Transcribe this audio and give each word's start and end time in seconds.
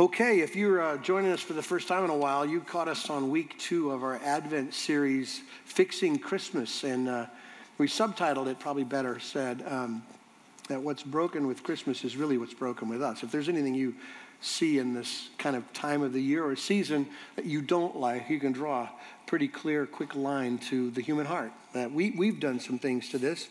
Okay, 0.00 0.40
if 0.40 0.56
you're 0.56 0.80
uh, 0.80 0.96
joining 0.96 1.30
us 1.30 1.42
for 1.42 1.52
the 1.52 1.62
first 1.62 1.86
time 1.86 2.04
in 2.04 2.08
a 2.08 2.16
while, 2.16 2.46
you 2.46 2.62
caught 2.62 2.88
us 2.88 3.10
on 3.10 3.28
week 3.28 3.58
two 3.58 3.90
of 3.90 4.02
our 4.02 4.18
Advent 4.24 4.72
series, 4.72 5.42
Fixing 5.66 6.18
Christmas. 6.18 6.84
And 6.84 7.06
uh, 7.06 7.26
we 7.76 7.86
subtitled 7.86 8.46
it, 8.46 8.58
probably 8.58 8.84
better 8.84 9.18
said, 9.20 9.62
um, 9.68 10.02
that 10.68 10.80
what's 10.80 11.02
broken 11.02 11.46
with 11.46 11.62
Christmas 11.62 12.02
is 12.02 12.16
really 12.16 12.38
what's 12.38 12.54
broken 12.54 12.88
with 12.88 13.02
us. 13.02 13.22
If 13.22 13.30
there's 13.30 13.50
anything 13.50 13.74
you 13.74 13.94
see 14.40 14.78
in 14.78 14.94
this 14.94 15.28
kind 15.36 15.54
of 15.54 15.70
time 15.74 16.00
of 16.00 16.14
the 16.14 16.22
year 16.22 16.46
or 16.46 16.56
season 16.56 17.06
that 17.36 17.44
you 17.44 17.60
don't 17.60 17.94
like, 17.94 18.30
you 18.30 18.40
can 18.40 18.52
draw 18.52 18.84
a 18.84 18.90
pretty 19.26 19.48
clear, 19.48 19.84
quick 19.84 20.14
line 20.14 20.56
to 20.70 20.90
the 20.92 21.02
human 21.02 21.26
heart. 21.26 21.52
That 21.74 21.92
we, 21.92 22.12
we've 22.12 22.40
done 22.40 22.58
some 22.58 22.78
things 22.78 23.10
to 23.10 23.18
this. 23.18 23.50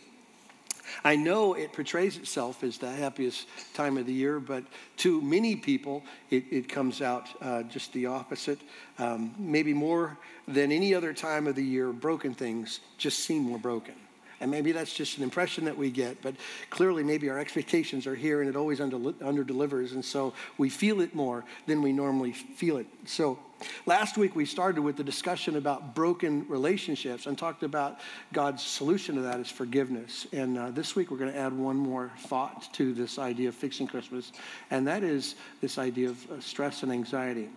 I 1.03 1.15
know 1.15 1.53
it 1.53 1.73
portrays 1.73 2.17
itself 2.17 2.63
as 2.63 2.77
the 2.77 2.91
happiest 2.91 3.47
time 3.73 3.97
of 3.97 4.05
the 4.05 4.13
year, 4.13 4.39
but 4.39 4.63
to 4.97 5.21
many 5.21 5.55
people, 5.55 6.03
it, 6.29 6.45
it 6.51 6.69
comes 6.69 7.01
out 7.01 7.27
uh, 7.41 7.63
just 7.63 7.93
the 7.93 8.05
opposite. 8.05 8.59
Um, 8.97 9.33
maybe 9.37 9.73
more 9.73 10.17
than 10.47 10.71
any 10.71 10.93
other 10.93 11.13
time 11.13 11.47
of 11.47 11.55
the 11.55 11.63
year, 11.63 11.91
broken 11.91 12.33
things 12.33 12.79
just 12.97 13.19
seem 13.19 13.43
more 13.43 13.59
broken. 13.59 13.95
And 14.41 14.49
maybe 14.49 14.71
that's 14.71 14.93
just 14.93 15.17
an 15.17 15.23
impression 15.23 15.65
that 15.65 15.77
we 15.77 15.91
get, 15.91 16.21
but 16.21 16.35
clearly 16.69 17.03
maybe 17.03 17.29
our 17.29 17.37
expectations 17.37 18.07
are 18.07 18.15
here 18.15 18.39
and 18.41 18.49
it 18.49 18.55
always 18.55 18.79
under, 18.79 19.13
under 19.21 19.43
delivers. 19.43 19.91
And 19.91 20.03
so 20.03 20.33
we 20.57 20.69
feel 20.69 21.01
it 21.01 21.13
more 21.13 21.43
than 21.67 21.81
we 21.81 21.91
normally 21.91 22.31
feel 22.31 22.77
it. 22.77 22.87
So 23.05 23.37
last 23.85 24.17
week 24.17 24.35
we 24.35 24.45
started 24.45 24.81
with 24.81 24.97
the 24.97 25.03
discussion 25.03 25.55
about 25.55 25.95
broken 25.95 26.45
relationships 26.47 27.25
and 27.25 27.37
talked 27.37 27.63
about 27.63 27.99
God's 28.33 28.63
solution 28.63 29.15
to 29.15 29.21
that 29.21 29.39
is 29.39 29.49
forgiveness. 29.49 30.27
And 30.31 30.57
uh, 30.57 30.71
this 30.71 30.95
week 30.95 31.11
we're 31.11 31.17
going 31.17 31.31
to 31.31 31.37
add 31.37 31.53
one 31.53 31.77
more 31.77 32.11
thought 32.19 32.73
to 32.73 32.93
this 32.93 33.19
idea 33.19 33.49
of 33.49 33.55
fixing 33.55 33.87
Christmas, 33.87 34.31
and 34.71 34.87
that 34.87 35.03
is 35.03 35.35
this 35.61 35.77
idea 35.77 36.09
of 36.09 36.31
uh, 36.31 36.39
stress 36.39 36.83
and 36.83 36.91
anxiety 36.91 37.49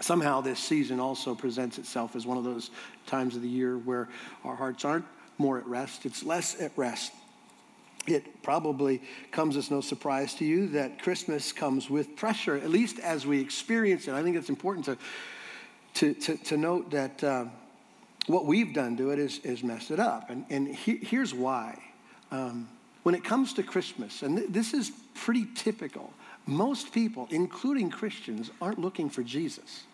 somehow 0.00 0.40
this 0.40 0.58
season 0.58 0.98
also 0.98 1.34
presents 1.34 1.78
itself 1.78 2.16
as 2.16 2.26
one 2.26 2.38
of 2.38 2.44
those 2.44 2.70
times 3.06 3.36
of 3.36 3.42
the 3.42 3.48
year 3.48 3.78
where 3.78 4.08
our 4.44 4.56
hearts 4.56 4.84
aren't 4.84 5.04
more 5.38 5.58
at 5.58 5.66
rest, 5.66 6.04
it's 6.06 6.22
less 6.22 6.60
at 6.60 6.72
rest. 6.76 7.12
It 8.10 8.42
probably 8.42 9.00
comes 9.30 9.56
as 9.56 9.70
no 9.70 9.80
surprise 9.80 10.34
to 10.34 10.44
you 10.44 10.68
that 10.68 11.02
Christmas 11.02 11.52
comes 11.52 11.88
with 11.88 12.16
pressure, 12.16 12.56
at 12.56 12.70
least 12.70 12.98
as 12.98 13.26
we 13.26 13.40
experience 13.40 14.08
it. 14.08 14.14
I 14.14 14.22
think 14.22 14.36
it's 14.36 14.48
important 14.48 14.86
to, 14.86 14.98
to, 15.94 16.14
to, 16.14 16.36
to 16.36 16.56
note 16.56 16.90
that 16.90 17.24
uh, 17.24 17.44
what 18.26 18.46
we've 18.46 18.74
done 18.74 18.96
to 18.96 19.10
it 19.10 19.18
is, 19.18 19.38
is 19.40 19.62
messed 19.62 19.90
it 19.90 20.00
up. 20.00 20.30
And, 20.30 20.44
and 20.50 20.68
he, 20.68 20.96
here's 20.96 21.32
why. 21.32 21.80
Um, 22.30 22.68
when 23.02 23.14
it 23.14 23.24
comes 23.24 23.54
to 23.54 23.62
Christmas, 23.62 24.22
and 24.22 24.36
th- 24.36 24.50
this 24.50 24.74
is 24.74 24.92
pretty 25.14 25.46
typical, 25.54 26.12
most 26.46 26.92
people, 26.92 27.28
including 27.30 27.90
Christians, 27.90 28.50
aren't 28.60 28.78
looking 28.78 29.10
for 29.10 29.22
Jesus. 29.22 29.84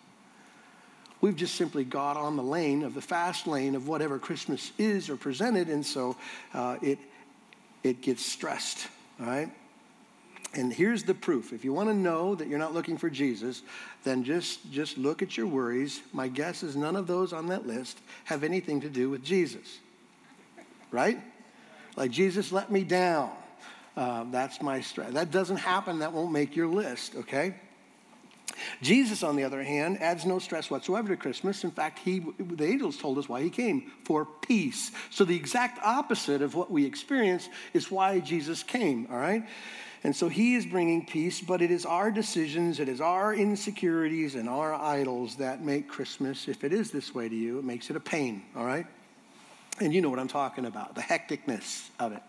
We've 1.20 1.36
just 1.36 1.54
simply 1.54 1.84
got 1.84 2.16
on 2.16 2.36
the 2.36 2.42
lane 2.42 2.82
of 2.82 2.94
the 2.94 3.00
fast 3.00 3.46
lane 3.46 3.74
of 3.74 3.88
whatever 3.88 4.18
Christmas 4.18 4.72
is 4.78 5.08
or 5.08 5.16
presented, 5.16 5.68
and 5.68 5.84
so 5.84 6.16
uh, 6.52 6.76
it, 6.82 6.98
it 7.86 8.02
gets 8.02 8.24
stressed, 8.24 8.88
all 9.20 9.26
right? 9.26 9.50
And 10.54 10.72
here's 10.72 11.02
the 11.02 11.14
proof. 11.14 11.52
If 11.52 11.64
you 11.64 11.72
want 11.72 11.88
to 11.88 11.94
know 11.94 12.34
that 12.34 12.48
you're 12.48 12.58
not 12.58 12.72
looking 12.72 12.96
for 12.96 13.10
Jesus, 13.10 13.62
then 14.04 14.24
just, 14.24 14.70
just 14.72 14.96
look 14.96 15.22
at 15.22 15.36
your 15.36 15.46
worries. 15.46 16.00
My 16.12 16.28
guess 16.28 16.62
is 16.62 16.76
none 16.76 16.96
of 16.96 17.06
those 17.06 17.32
on 17.32 17.48
that 17.48 17.66
list 17.66 17.98
have 18.24 18.42
anything 18.42 18.80
to 18.80 18.88
do 18.88 19.10
with 19.10 19.22
Jesus, 19.22 19.78
right? 20.90 21.20
Like, 21.96 22.10
Jesus 22.10 22.52
let 22.52 22.70
me 22.70 22.84
down. 22.84 23.30
Uh, 23.96 24.24
that's 24.30 24.60
my 24.60 24.80
stress. 24.80 25.12
That 25.12 25.30
doesn't 25.30 25.56
happen. 25.56 26.00
That 26.00 26.12
won't 26.12 26.32
make 26.32 26.56
your 26.56 26.66
list, 26.66 27.16
okay? 27.16 27.54
Jesus, 28.82 29.22
on 29.22 29.36
the 29.36 29.44
other 29.44 29.62
hand, 29.62 30.00
adds 30.00 30.24
no 30.24 30.38
stress 30.38 30.70
whatsoever 30.70 31.08
to 31.08 31.16
Christmas. 31.16 31.64
In 31.64 31.70
fact, 31.70 31.98
he, 31.98 32.22
the 32.38 32.64
angels 32.64 32.96
told 32.96 33.18
us 33.18 33.28
why 33.28 33.42
he 33.42 33.50
came 33.50 33.90
for 34.04 34.24
peace. 34.24 34.90
So, 35.10 35.24
the 35.24 35.36
exact 35.36 35.78
opposite 35.82 36.42
of 36.42 36.54
what 36.54 36.70
we 36.70 36.84
experience 36.84 37.48
is 37.72 37.90
why 37.90 38.20
Jesus 38.20 38.62
came, 38.62 39.08
all 39.10 39.18
right? 39.18 39.44
And 40.04 40.14
so 40.14 40.28
he 40.28 40.54
is 40.54 40.64
bringing 40.64 41.04
peace, 41.04 41.40
but 41.40 41.60
it 41.62 41.72
is 41.72 41.84
our 41.84 42.12
decisions, 42.12 42.78
it 42.78 42.88
is 42.88 43.00
our 43.00 43.34
insecurities 43.34 44.36
and 44.36 44.48
our 44.48 44.72
idols 44.72 45.36
that 45.36 45.64
make 45.64 45.88
Christmas, 45.88 46.46
if 46.46 46.62
it 46.62 46.72
is 46.72 46.92
this 46.92 47.12
way 47.12 47.28
to 47.28 47.34
you, 47.34 47.58
it 47.58 47.64
makes 47.64 47.90
it 47.90 47.96
a 47.96 48.00
pain, 48.00 48.42
all 48.54 48.64
right? 48.64 48.86
And 49.80 49.92
you 49.92 50.00
know 50.00 50.08
what 50.08 50.20
I'm 50.20 50.28
talking 50.28 50.64
about 50.64 50.94
the 50.94 51.00
hecticness 51.00 51.88
of 51.98 52.12
it 52.12 52.22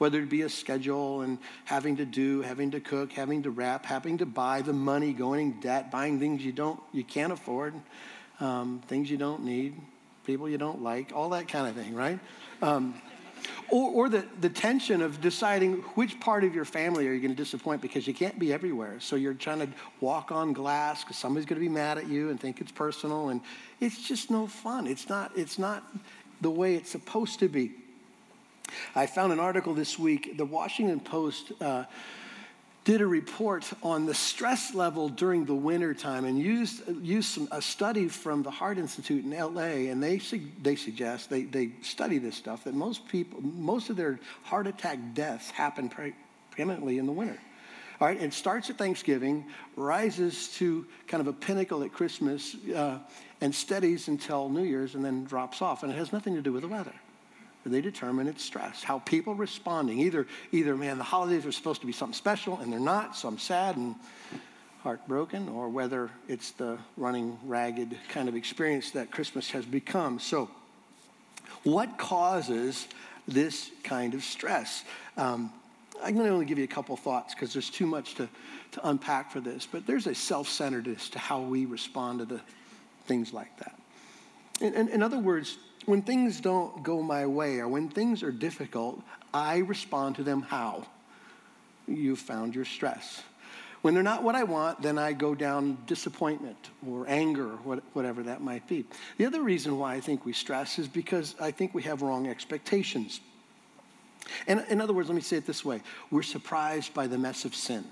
whether 0.00 0.18
it 0.22 0.30
be 0.30 0.40
a 0.40 0.48
schedule 0.48 1.20
and 1.20 1.36
having 1.66 1.98
to 1.98 2.06
do, 2.06 2.40
having 2.40 2.70
to 2.70 2.80
cook, 2.80 3.12
having 3.12 3.42
to 3.42 3.50
wrap, 3.50 3.84
having 3.84 4.16
to 4.16 4.24
buy 4.24 4.62
the 4.62 4.72
money, 4.72 5.12
going 5.12 5.52
in 5.52 5.60
debt, 5.60 5.90
buying 5.90 6.18
things 6.18 6.42
you 6.42 6.52
don't, 6.52 6.80
you 6.90 7.04
can't 7.04 7.34
afford, 7.34 7.74
um, 8.40 8.80
things 8.88 9.10
you 9.10 9.18
don't 9.18 9.44
need, 9.44 9.78
people 10.24 10.48
you 10.48 10.56
don't 10.56 10.80
like, 10.82 11.12
all 11.14 11.28
that 11.28 11.48
kind 11.48 11.68
of 11.68 11.74
thing, 11.74 11.94
right? 11.94 12.18
Um, 12.62 12.94
or, 13.68 13.90
or 13.90 14.08
the, 14.08 14.24
the 14.40 14.48
tension 14.48 15.02
of 15.02 15.20
deciding 15.20 15.74
which 15.96 16.18
part 16.18 16.44
of 16.44 16.54
your 16.54 16.64
family 16.64 17.06
are 17.06 17.12
you 17.12 17.20
going 17.20 17.36
to 17.36 17.36
disappoint 17.36 17.82
because 17.82 18.06
you 18.06 18.14
can't 18.14 18.38
be 18.38 18.54
everywhere. 18.54 19.00
So 19.00 19.16
you're 19.16 19.34
trying 19.34 19.58
to 19.58 19.68
walk 20.00 20.32
on 20.32 20.54
glass 20.54 21.04
because 21.04 21.18
somebody's 21.18 21.44
going 21.44 21.60
to 21.60 21.66
be 21.66 21.72
mad 21.72 21.98
at 21.98 22.08
you 22.08 22.30
and 22.30 22.40
think 22.40 22.62
it's 22.62 22.72
personal. 22.72 23.28
And 23.28 23.42
it's 23.80 24.08
just 24.08 24.30
no 24.30 24.46
fun. 24.46 24.86
It's 24.86 25.10
not, 25.10 25.32
it's 25.36 25.58
not 25.58 25.84
the 26.40 26.50
way 26.50 26.74
it's 26.74 26.88
supposed 26.88 27.40
to 27.40 27.48
be. 27.48 27.72
I 28.94 29.06
found 29.06 29.32
an 29.32 29.40
article 29.40 29.74
this 29.74 29.98
week. 29.98 30.36
The 30.36 30.44
Washington 30.44 31.00
Post 31.00 31.52
uh, 31.60 31.84
did 32.84 33.00
a 33.00 33.06
report 33.06 33.70
on 33.82 34.06
the 34.06 34.14
stress 34.14 34.74
level 34.74 35.08
during 35.08 35.44
the 35.44 35.54
winter 35.54 35.92
time 35.92 36.24
and 36.24 36.38
used, 36.38 36.82
used 37.02 37.28
some, 37.28 37.48
a 37.52 37.60
study 37.60 38.08
from 38.08 38.42
the 38.42 38.50
Heart 38.50 38.78
Institute 38.78 39.24
in 39.24 39.30
LA. 39.30 39.90
And 39.90 40.02
they, 40.02 40.20
they 40.62 40.76
suggest, 40.76 41.28
they, 41.28 41.42
they 41.42 41.72
study 41.82 42.18
this 42.18 42.36
stuff, 42.36 42.64
that 42.64 42.74
most 42.74 43.06
people, 43.08 43.40
most 43.42 43.90
of 43.90 43.96
their 43.96 44.18
heart 44.44 44.66
attack 44.66 44.98
deaths 45.14 45.50
happen 45.50 45.88
pre- 45.88 46.14
preeminently 46.50 46.98
in 46.98 47.06
the 47.06 47.12
winter. 47.12 47.38
All 48.00 48.08
right, 48.08 48.20
it 48.20 48.32
starts 48.32 48.70
at 48.70 48.78
Thanksgiving, 48.78 49.44
rises 49.76 50.48
to 50.54 50.86
kind 51.06 51.20
of 51.20 51.26
a 51.26 51.34
pinnacle 51.34 51.82
at 51.82 51.92
Christmas, 51.92 52.56
uh, 52.74 52.98
and 53.42 53.54
steadies 53.54 54.08
until 54.08 54.48
New 54.48 54.64
Year's, 54.64 54.94
and 54.94 55.04
then 55.04 55.24
drops 55.24 55.60
off. 55.60 55.82
And 55.82 55.92
it 55.92 55.96
has 55.96 56.10
nothing 56.10 56.34
to 56.34 56.40
do 56.40 56.52
with 56.52 56.62
the 56.62 56.68
weather 56.68 56.94
they 57.64 57.80
determine 57.80 58.26
its 58.26 58.42
stress. 58.42 58.82
How 58.82 59.00
people 59.00 59.34
responding. 59.34 59.98
Either, 60.00 60.26
either, 60.52 60.76
man, 60.76 60.98
the 60.98 61.04
holidays 61.04 61.44
are 61.44 61.52
supposed 61.52 61.80
to 61.82 61.86
be 61.86 61.92
something 61.92 62.14
special 62.14 62.58
and 62.58 62.72
they're 62.72 62.80
not, 62.80 63.16
so 63.16 63.28
I'm 63.28 63.38
sad 63.38 63.76
and 63.76 63.94
heartbroken, 64.82 65.48
or 65.48 65.68
whether 65.68 66.10
it's 66.26 66.52
the 66.52 66.78
running 66.96 67.38
ragged 67.44 67.96
kind 68.08 68.28
of 68.28 68.34
experience 68.34 68.92
that 68.92 69.10
Christmas 69.10 69.50
has 69.50 69.66
become. 69.66 70.18
So, 70.18 70.50
what 71.64 71.98
causes 71.98 72.88
this 73.28 73.70
kind 73.84 74.14
of 74.14 74.22
stress? 74.22 74.84
Um, 75.18 75.52
I'm 76.02 76.14
going 76.14 76.26
to 76.26 76.32
only 76.32 76.46
give 76.46 76.56
you 76.56 76.64
a 76.64 76.68
couple 76.68 76.96
thoughts 76.96 77.34
because 77.34 77.52
there's 77.52 77.68
too 77.68 77.86
much 77.86 78.14
to, 78.14 78.28
to 78.72 78.88
unpack 78.88 79.30
for 79.30 79.40
this, 79.40 79.68
but 79.70 79.86
there's 79.86 80.06
a 80.06 80.14
self 80.14 80.48
centeredness 80.48 81.10
to 81.10 81.18
how 81.18 81.40
we 81.42 81.66
respond 81.66 82.20
to 82.20 82.24
the 82.24 82.40
things 83.04 83.34
like 83.34 83.54
that. 83.58 83.78
In, 84.62 84.74
in, 84.74 84.88
in 84.88 85.02
other 85.02 85.18
words, 85.18 85.58
when 85.86 86.02
things 86.02 86.40
don't 86.40 86.82
go 86.82 87.02
my 87.02 87.26
way 87.26 87.58
or 87.58 87.68
when 87.68 87.88
things 87.88 88.22
are 88.22 88.32
difficult, 88.32 89.02
I 89.32 89.58
respond 89.58 90.16
to 90.16 90.22
them 90.22 90.42
how? 90.42 90.86
You 91.86 92.16
found 92.16 92.54
your 92.54 92.64
stress. 92.64 93.22
When 93.82 93.94
they're 93.94 94.02
not 94.02 94.22
what 94.22 94.34
I 94.34 94.42
want, 94.42 94.82
then 94.82 94.98
I 94.98 95.12
go 95.12 95.34
down 95.34 95.78
disappointment 95.86 96.70
or 96.86 97.06
anger 97.08 97.52
or 97.64 97.80
whatever 97.94 98.22
that 98.24 98.42
might 98.42 98.66
be. 98.68 98.84
The 99.16 99.24
other 99.24 99.42
reason 99.42 99.78
why 99.78 99.94
I 99.94 100.00
think 100.00 100.26
we 100.26 100.34
stress 100.34 100.78
is 100.78 100.86
because 100.86 101.34
I 101.40 101.50
think 101.50 101.74
we 101.74 101.82
have 101.84 102.02
wrong 102.02 102.28
expectations. 102.28 103.20
And 104.46 104.64
in 104.68 104.80
other 104.82 104.92
words, 104.92 105.08
let 105.08 105.14
me 105.14 105.22
say 105.22 105.38
it 105.38 105.46
this 105.46 105.64
way 105.64 105.80
we're 106.10 106.22
surprised 106.22 106.92
by 106.92 107.06
the 107.06 107.16
mess 107.16 107.46
of 107.46 107.54
sin. 107.54 107.84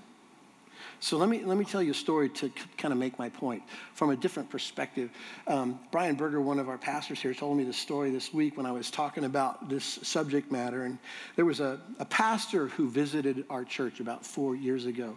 So 1.01 1.17
let 1.17 1.29
me, 1.29 1.43
let 1.45 1.57
me 1.57 1.63
tell 1.63 1.81
you 1.81 1.91
a 1.91 1.95
story 1.95 2.27
to 2.29 2.51
kind 2.77 2.91
of 2.91 2.97
make 2.97 3.17
my 3.17 3.29
point 3.29 3.63
from 3.93 4.09
a 4.09 4.17
different 4.17 4.49
perspective. 4.49 5.09
Um, 5.47 5.79
Brian 5.91 6.15
Berger, 6.15 6.41
one 6.41 6.59
of 6.59 6.67
our 6.67 6.77
pastors 6.77 7.21
here, 7.21 7.33
told 7.33 7.57
me 7.57 7.63
this 7.63 7.77
story 7.77 8.11
this 8.11 8.33
week 8.33 8.57
when 8.57 8.65
I 8.65 8.73
was 8.73 8.91
talking 8.91 9.23
about 9.23 9.69
this 9.69 9.85
subject 10.03 10.51
matter. 10.51 10.83
And 10.83 10.97
there 11.37 11.45
was 11.45 11.61
a, 11.61 11.79
a 11.99 12.05
pastor 12.05 12.67
who 12.67 12.89
visited 12.89 13.45
our 13.49 13.63
church 13.63 14.01
about 14.01 14.25
four 14.25 14.55
years 14.55 14.85
ago. 14.85 15.15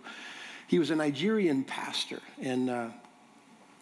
He 0.68 0.78
was 0.78 0.90
a 0.90 0.96
Nigerian 0.96 1.64
pastor, 1.64 2.20
and 2.40 2.70
uh, 2.70 2.88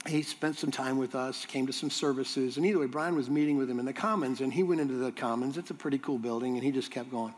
he 0.07 0.23
spent 0.23 0.59
some 0.59 0.71
time 0.71 0.97
with 0.97 1.15
us, 1.15 1.45
came 1.45 1.67
to 1.67 1.73
some 1.73 1.91
services. 1.91 2.57
And 2.57 2.65
either 2.65 2.79
way, 2.79 2.87
Brian 2.87 3.15
was 3.15 3.29
meeting 3.29 3.59
with 3.59 3.69
him 3.69 3.79
in 3.79 3.85
the 3.85 3.93
Commons, 3.93 4.41
and 4.41 4.51
he 4.53 4.63
went 4.63 4.81
into 4.81 4.95
the 4.95 5.13
Commons. 5.13 5.59
It's 5.59 5.71
a 5.71 5.75
pretty 5.75 5.99
cool 5.99 6.19
building, 6.19 6.55
and 6.55 6.65
he 6.65 6.73
just 6.73 6.91
kept 6.91 7.11
going, 7.11 7.35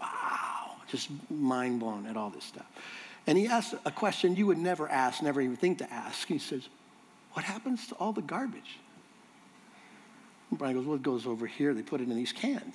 wow, 0.00 0.72
just 0.88 1.10
mind 1.30 1.80
blown 1.80 2.06
at 2.06 2.16
all 2.16 2.30
this 2.30 2.44
stuff. 2.44 2.66
And 3.30 3.38
he 3.38 3.46
asked 3.46 3.74
a 3.84 3.92
question 3.92 4.34
you 4.34 4.48
would 4.48 4.58
never 4.58 4.88
ask, 4.88 5.22
never 5.22 5.40
even 5.40 5.54
think 5.54 5.78
to 5.78 5.92
ask. 5.92 6.26
He 6.26 6.40
says, 6.40 6.68
What 7.34 7.44
happens 7.44 7.86
to 7.86 7.94
all 7.94 8.12
the 8.12 8.22
garbage? 8.22 8.80
And 10.50 10.58
Brian 10.58 10.74
goes, 10.74 10.84
Well, 10.84 10.96
it 10.96 11.04
goes 11.04 11.28
over 11.28 11.46
here. 11.46 11.72
They 11.72 11.82
put 11.82 12.00
it 12.00 12.08
in 12.10 12.16
these 12.16 12.32
cans. 12.32 12.74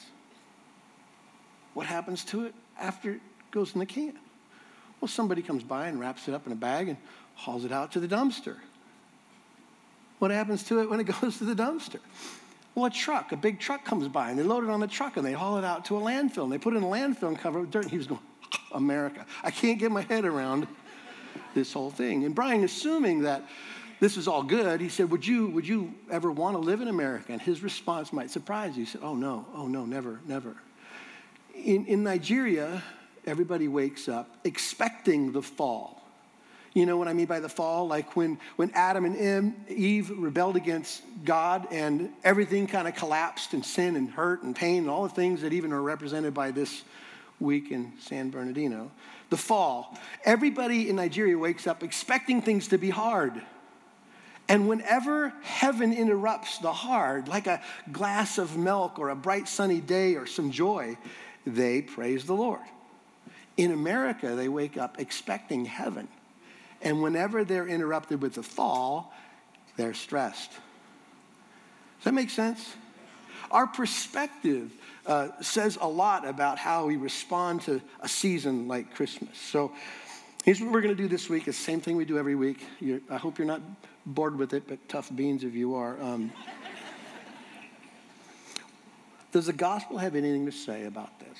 What 1.73 1.87
happens 1.87 2.23
to 2.25 2.45
it 2.45 2.55
after 2.79 3.11
it 3.15 3.21
goes 3.51 3.73
in 3.73 3.79
the 3.79 3.85
can? 3.85 4.13
Well, 5.01 5.09
somebody 5.09 5.41
comes 5.41 5.61
by 5.61 5.89
and 5.89 5.99
wraps 5.99 6.29
it 6.29 6.33
up 6.33 6.45
in 6.45 6.53
a 6.53 6.55
bag 6.55 6.87
and 6.87 6.97
hauls 7.33 7.65
it 7.65 7.73
out 7.73 7.91
to 7.91 7.99
the 7.99 8.07
dumpster. 8.07 8.55
What 10.19 10.31
happens 10.31 10.63
to 10.69 10.79
it 10.79 10.89
when 10.89 11.01
it 11.01 11.03
goes 11.21 11.37
to 11.39 11.43
the 11.43 11.61
dumpster? 11.61 11.99
Well, 12.75 12.85
a 12.85 12.89
truck, 12.89 13.33
a 13.33 13.37
big 13.37 13.59
truck 13.59 13.83
comes 13.83 14.07
by 14.07 14.29
and 14.29 14.39
they 14.39 14.43
load 14.43 14.63
it 14.63 14.69
on 14.69 14.79
the 14.79 14.87
truck 14.87 15.17
and 15.17 15.25
they 15.25 15.33
haul 15.33 15.57
it 15.57 15.65
out 15.65 15.83
to 15.85 15.97
a 15.97 15.99
landfill 15.99 16.43
and 16.43 16.51
they 16.53 16.57
put 16.57 16.73
it 16.73 16.77
in 16.77 16.83
a 16.83 16.87
landfill 16.87 17.27
and 17.27 17.37
cover 17.37 17.57
it 17.57 17.63
with 17.63 17.71
dirt. 17.71 17.83
And 17.83 17.91
he 17.91 17.97
was 17.97 18.07
going, 18.07 18.21
America. 18.75 19.25
I 19.43 19.51
can't 19.51 19.79
get 19.79 19.91
my 19.91 20.01
head 20.01 20.25
around 20.25 20.67
this 21.53 21.73
whole 21.73 21.89
thing. 21.89 22.25
And 22.25 22.35
Brian, 22.35 22.63
assuming 22.63 23.21
that 23.21 23.43
this 23.99 24.17
is 24.17 24.27
all 24.27 24.43
good, 24.43 24.81
he 24.81 24.89
said, 24.89 25.09
Would 25.09 25.25
you, 25.25 25.47
would 25.47 25.67
you 25.67 25.93
ever 26.11 26.31
want 26.31 26.55
to 26.55 26.59
live 26.59 26.81
in 26.81 26.87
America? 26.87 27.31
And 27.31 27.41
his 27.41 27.63
response 27.63 28.11
might 28.13 28.29
surprise 28.29 28.77
you. 28.77 28.85
He 28.85 28.91
said, 28.91 29.01
Oh, 29.03 29.15
no, 29.15 29.45
oh, 29.55 29.67
no, 29.67 29.85
never, 29.85 30.19
never. 30.27 30.55
In, 31.55 31.85
in 31.85 32.03
Nigeria, 32.03 32.83
everybody 33.25 33.67
wakes 33.67 34.07
up 34.07 34.37
expecting 34.43 35.31
the 35.31 35.41
fall. 35.41 36.03
You 36.73 36.85
know 36.85 36.97
what 36.97 37.07
I 37.07 37.13
mean 37.13 37.25
by 37.25 37.39
the 37.39 37.47
fall? 37.47 37.87
Like 37.87 38.17
when, 38.17 38.37
when 38.57 38.69
Adam 38.73 39.05
and 39.05 39.55
Eve 39.69 40.09
rebelled 40.09 40.57
against 40.57 41.03
God 41.23 41.67
and 41.71 42.09
everything 42.21 42.67
kind 42.67 42.85
of 42.85 42.95
collapsed 42.95 43.53
and 43.53 43.65
sin 43.65 43.95
and 43.95 44.09
hurt 44.09 44.43
and 44.43 44.53
pain 44.53 44.79
and 44.79 44.89
all 44.89 45.03
the 45.03 45.15
things 45.15 45.41
that 45.41 45.53
even 45.53 45.71
are 45.71 45.81
represented 45.81 46.33
by 46.33 46.51
this 46.51 46.83
week 47.39 47.71
in 47.71 47.93
San 47.99 48.29
Bernardino. 48.29 48.91
The 49.29 49.37
fall. 49.37 49.97
Everybody 50.23 50.89
in 50.89 50.95
Nigeria 50.95 51.37
wakes 51.37 51.67
up 51.67 51.83
expecting 51.83 52.41
things 52.41 52.67
to 52.69 52.77
be 52.77 52.89
hard. 52.89 53.41
And 54.47 54.67
whenever 54.67 55.33
heaven 55.41 55.91
interrupts 55.91 56.59
the 56.59 56.71
hard, 56.71 57.27
like 57.27 57.47
a 57.47 57.61
glass 57.91 58.37
of 58.37 58.57
milk 58.57 58.99
or 58.99 59.09
a 59.09 59.15
bright 59.15 59.47
sunny 59.47 59.81
day 59.81 60.15
or 60.15 60.27
some 60.27 60.51
joy, 60.51 60.97
they 61.45 61.81
praise 61.81 62.25
the 62.25 62.35
Lord. 62.35 62.61
In 63.57 63.71
America, 63.71 64.35
they 64.35 64.49
wake 64.49 64.77
up 64.77 64.99
expecting 64.99 65.65
heaven. 65.65 66.07
And 66.81 67.01
whenever 67.01 67.43
they're 67.43 67.67
interrupted 67.67 68.21
with 68.21 68.35
the 68.35 68.43
fall, 68.43 69.13
they're 69.77 69.93
stressed. 69.93 70.51
Does 70.51 72.03
that 72.03 72.13
make 72.13 72.29
sense? 72.29 72.75
Our 73.51 73.67
perspective 73.67 74.71
uh, 75.05 75.29
says 75.41 75.77
a 75.79 75.87
lot 75.87 76.27
about 76.27 76.57
how 76.57 76.85
we 76.85 76.97
respond 76.97 77.61
to 77.63 77.81
a 78.01 78.07
season 78.07 78.67
like 78.67 78.95
Christmas. 78.95 79.37
So 79.37 79.71
here's 80.43 80.61
what 80.61 80.71
we're 80.71 80.81
going 80.81 80.95
to 80.95 81.01
do 81.01 81.07
this 81.07 81.29
week. 81.29 81.47
It's 81.47 81.57
the 81.57 81.63
same 81.63 81.81
thing 81.81 81.95
we 81.95 82.05
do 82.05 82.17
every 82.17 82.35
week. 82.35 82.65
You're, 82.79 83.01
I 83.09 83.17
hope 83.17 83.37
you're 83.37 83.47
not 83.47 83.61
bored 84.05 84.37
with 84.37 84.53
it, 84.53 84.63
but 84.67 84.87
tough 84.89 85.13
beans 85.15 85.43
if 85.43 85.53
you 85.53 85.75
are. 85.75 86.01
Um, 86.01 86.31
does 89.31 89.47
the 89.47 89.53
gospel 89.53 89.97
have 89.97 90.15
anything 90.15 90.45
to 90.45 90.51
say 90.51 90.85
about 90.85 91.19
this? 91.19 91.37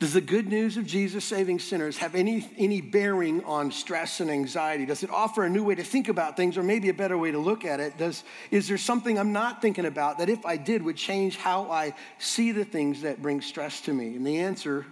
Does 0.00 0.14
the 0.14 0.22
good 0.22 0.48
news 0.48 0.78
of 0.78 0.86
Jesus 0.86 1.26
saving 1.26 1.58
sinners 1.58 1.98
have 1.98 2.14
any, 2.14 2.48
any 2.56 2.80
bearing 2.80 3.44
on 3.44 3.70
stress 3.70 4.20
and 4.20 4.30
anxiety? 4.30 4.86
Does 4.86 5.02
it 5.02 5.10
offer 5.10 5.44
a 5.44 5.50
new 5.50 5.62
way 5.62 5.74
to 5.74 5.84
think 5.84 6.08
about 6.08 6.38
things 6.38 6.56
or 6.56 6.62
maybe 6.62 6.88
a 6.88 6.94
better 6.94 7.18
way 7.18 7.30
to 7.30 7.38
look 7.38 7.66
at 7.66 7.80
it? 7.80 7.98
Does, 7.98 8.24
is 8.50 8.66
there 8.66 8.78
something 8.78 9.18
I'm 9.18 9.34
not 9.34 9.60
thinking 9.60 9.84
about 9.84 10.16
that 10.16 10.30
if 10.30 10.46
I 10.46 10.56
did 10.56 10.82
would 10.82 10.96
change 10.96 11.36
how 11.36 11.70
I 11.70 11.94
see 12.18 12.50
the 12.50 12.64
things 12.64 13.02
that 13.02 13.20
bring 13.20 13.42
stress 13.42 13.82
to 13.82 13.92
me? 13.92 14.16
And 14.16 14.26
the 14.26 14.38
answer 14.38 14.86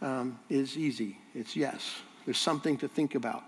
um, 0.00 0.38
is 0.48 0.76
easy 0.76 1.18
it's 1.34 1.56
yes. 1.56 1.96
There's 2.24 2.38
something 2.38 2.78
to 2.78 2.88
think 2.88 3.16
about. 3.16 3.42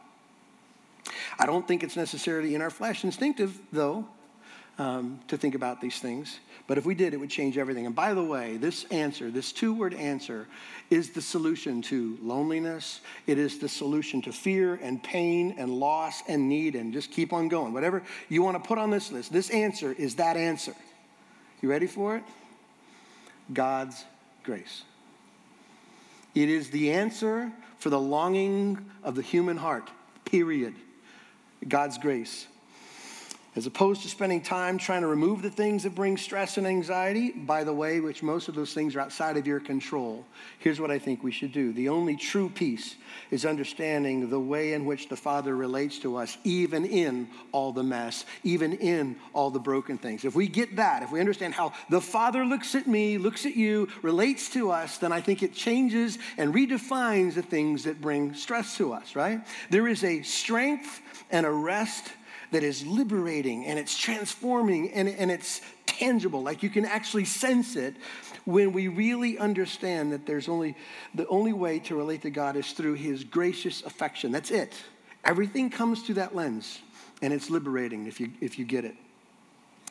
I 1.39 1.47
don't 1.47 1.67
think 1.67 1.85
it's 1.85 1.97
necessarily 1.97 2.57
in 2.57 2.61
our 2.61 2.71
flesh 2.71 3.05
instinctive, 3.05 3.57
though, 3.73 4.07
um, 4.79 5.19
to 5.27 5.37
think 5.37 5.55
about 5.55 5.81
these 5.81 5.99
things. 5.99 6.39
But 6.69 6.79
if 6.79 6.87
we 6.87 6.95
did, 6.95 7.13
it 7.13 7.17
would 7.17 7.31
change 7.31 7.59
everything. 7.59 7.87
And 7.87 7.95
by 7.95 8.15
the 8.15 8.23
way, 8.23 8.57
this 8.57 8.85
answer, 8.85 9.31
this 9.31 9.53
two 9.53 9.75
word 9.75 9.93
answer, 9.95 10.47
is 10.91 11.11
the 11.11 11.21
solution 11.21 11.83
to 11.83 12.17
loneliness. 12.23 13.01
It 13.27 13.39
is 13.39 13.59
the 13.59 13.69
solution 13.69 14.23
to 14.23 14.33
fear 14.33 14.75
and 14.75 15.03
pain 15.03 15.55
and 15.59 15.71
loss 15.71 16.23
and 16.29 16.49
need. 16.49 16.77
And 16.77 16.93
just 16.93 17.11
keep 17.11 17.33
on 17.33 17.49
going. 17.49 17.73
Whatever 17.73 18.03
you 18.29 18.43
want 18.43 18.63
to 18.63 18.67
put 18.67 18.79
on 18.79 18.91
this 18.91 19.11
list, 19.11 19.33
this 19.33 19.51
answer 19.51 19.93
is 19.93 20.15
that 20.17 20.37
answer. 20.37 20.75
You 21.61 21.71
ready 21.71 21.87
for 21.87 22.17
it? 22.17 22.23
God's 23.53 24.05
grace. 24.45 24.83
It 26.35 26.49
is 26.49 26.71
the 26.71 26.93
answer 26.93 27.51
for 27.79 27.91
the 27.91 27.99
longing 27.99 28.79
of 29.03 29.15
the 29.15 29.23
human 29.23 29.57
heart, 29.57 29.91
period. 30.25 30.75
God's 31.67 31.99
grace. 31.99 32.47
As 33.59 33.67
opposed 33.67 34.03
to 34.03 34.09
spending 34.09 34.41
time 34.41 34.79
trying 34.79 35.01
to 35.01 35.09
remove 35.09 35.43
the 35.43 35.51
things 35.51 35.83
that 35.83 35.93
bring 35.93 36.17
stress 36.17 36.59
and 36.59 36.67
anxiety, 36.67 37.33
by 37.33 37.65
the 37.65 37.73
way, 37.73 37.99
which 37.99 38.23
most 38.23 38.47
of 38.47 38.55
those 38.55 38.73
things 38.73 38.95
are 38.95 39.01
outside 39.01 39.37
of 39.37 39.49
your 39.49 39.59
control, 39.59 40.25
here's 40.61 40.81
what 40.81 40.93
I 40.93 41.01
think 41.01 41.25
we 41.25 41.33
should 41.33 41.51
do. 41.51 41.73
The 41.73 41.89
only 41.89 42.15
true 42.15 42.51
peace 42.51 42.95
is 43.33 43.45
understanding 43.45 44.31
the 44.31 44.39
way 44.39 44.75
in 44.75 44.85
which 44.85 45.09
the 45.09 45.17
Father 45.17 45.57
relates 45.57 45.99
to 45.99 46.15
us, 46.15 46.39
even 46.45 46.85
in 46.85 47.29
all 47.51 47.73
the 47.73 47.83
mess, 47.83 48.27
even 48.45 48.75
in 48.75 49.17
all 49.33 49.51
the 49.51 49.59
broken 49.59 49.99
things. 49.99 50.25
If 50.25 50.37
we 50.37 50.47
get 50.47 50.77
that, 50.77 51.03
if 51.03 51.11
we 51.11 51.19
understand 51.19 51.53
how 51.53 51.73
the 51.91 52.01
Father 52.01 52.45
looks 52.45 52.77
at 52.77 52.87
me, 52.87 53.19
looks 53.19 53.45
at 53.45 53.57
you, 53.57 53.89
relates 54.03 54.49
to 54.51 54.71
us, 54.71 54.99
then 54.99 55.11
I 55.11 55.21
think 55.21 55.43
it 55.43 55.53
changes 55.53 56.21
and 56.37 56.55
redefines 56.55 57.35
the 57.35 57.43
things 57.43 57.83
that 57.83 58.01
bring 58.01 58.35
stress 58.35 58.77
to 58.77 58.93
us, 58.93 59.17
right? 59.17 59.41
There 59.69 59.89
is 59.89 60.05
a 60.05 60.23
strength 60.23 61.01
and 61.33 61.45
a 61.45 61.51
rest 61.51 62.13
that 62.51 62.63
is 62.63 62.87
liberating 62.87 63.67
and 63.67 63.79
it's 63.79 63.97
transforming 63.97 64.93
and, 64.93 65.09
and 65.09 65.31
it's 65.31 65.61
tangible. 65.87 66.43
Like 66.43 66.63
you 66.63 66.71
can 66.71 66.85
actually 66.85 67.25
sense 67.25 67.77
it 67.77 67.95
when 68.45 68.73
we 68.73 68.89
really 68.89 69.39
understand 69.39 70.13
that 70.13 70.27
there's 70.27 70.49
only 70.49 70.77
the 71.15 71.27
only 71.29 71.53
way 71.53 71.79
to 71.81 71.97
relate 71.97 72.23
to 72.23 72.31
God 72.31 72.57
is 72.57 72.73
through 72.73 72.95
his 72.95 73.25
gracious 73.25 73.83
affection. 73.83 74.33
That's 74.33 74.51
it. 74.51 74.75
Everything 75.25 75.71
comes 75.71 76.03
through 76.03 76.17
that 76.17 76.35
lens 76.35 76.81
and 77.21 77.33
it's 77.33 77.51
liberating 77.51 78.07
if 78.07 78.21
you 78.21 78.31
if 78.41 78.59
you 78.59 78.65
get 78.65 78.85
it. 78.85 78.97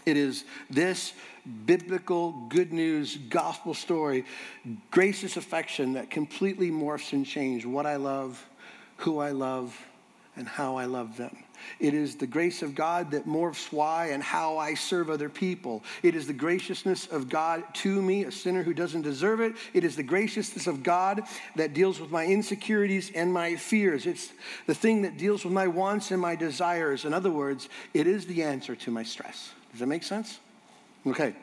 It 0.06 0.15
is 0.15 0.45
this 0.69 1.12
biblical 1.65 2.31
good 2.48 2.71
news 2.71 3.18
gospel 3.18 3.74
story, 3.74 4.24
gracious 4.89 5.36
affection 5.36 5.94
that 5.94 6.09
completely 6.09 6.71
morphs 6.71 7.12
and 7.12 7.25
changes 7.25 7.68
what 7.68 7.86
I 7.86 7.98
love, 7.98 8.44
who 8.98 9.19
I 9.19 9.31
love, 9.31 9.77
and 10.38 10.48
how 10.48 10.77
I 10.77 10.86
love 10.86 11.18
them. 11.18 11.36
It 11.80 11.94
is 11.94 12.15
the 12.15 12.27
grace 12.27 12.62
of 12.62 12.75
God 12.75 13.12
that 13.12 13.27
morphs 13.27 13.71
why 13.71 14.07
and 14.07 14.21
how 14.21 14.57
I 14.57 14.74
serve 14.74 15.09
other 15.09 15.30
people. 15.30 15.83
It 16.04 16.15
is 16.15 16.27
the 16.27 16.33
graciousness 16.33 17.07
of 17.07 17.30
God 17.30 17.63
to 17.75 18.01
me, 18.01 18.24
a 18.24 18.31
sinner 18.31 18.63
who 18.63 18.74
doesn't 18.74 19.01
deserve 19.01 19.42
it. 19.42 19.54
It 19.74 19.83
is 19.83 19.95
the 19.95 20.04
graciousness 20.04 20.68
of 20.68 20.83
God 20.83 21.24
that 21.56 21.74
deals 21.74 22.00
with 22.00 22.12
my 22.12 22.25
insecurities 22.25 23.12
and 23.13 23.31
my 23.31 23.56
fears. 23.56 24.06
It's 24.06 24.31
the 24.65 24.76
thing 24.76 25.02
that 25.04 25.18
deals 25.18 25.44
with 25.44 25.54
my 25.54 25.68
wants 25.68 26.11
and 26.11 26.21
my 26.21 26.35
desires. 26.35 27.06
In 27.06 27.14
other 27.14 27.31
words, 27.31 27.69
it 27.94 28.07
is 28.07 28.26
the 28.26 28.44
answer 28.44 28.76
to 28.76 28.92
my 28.92 29.04
stress. 29.04 29.52
Does 29.71 29.80
that 29.81 29.87
make 29.87 30.04
sense? 30.04 30.40
Okay. 31.06 31.35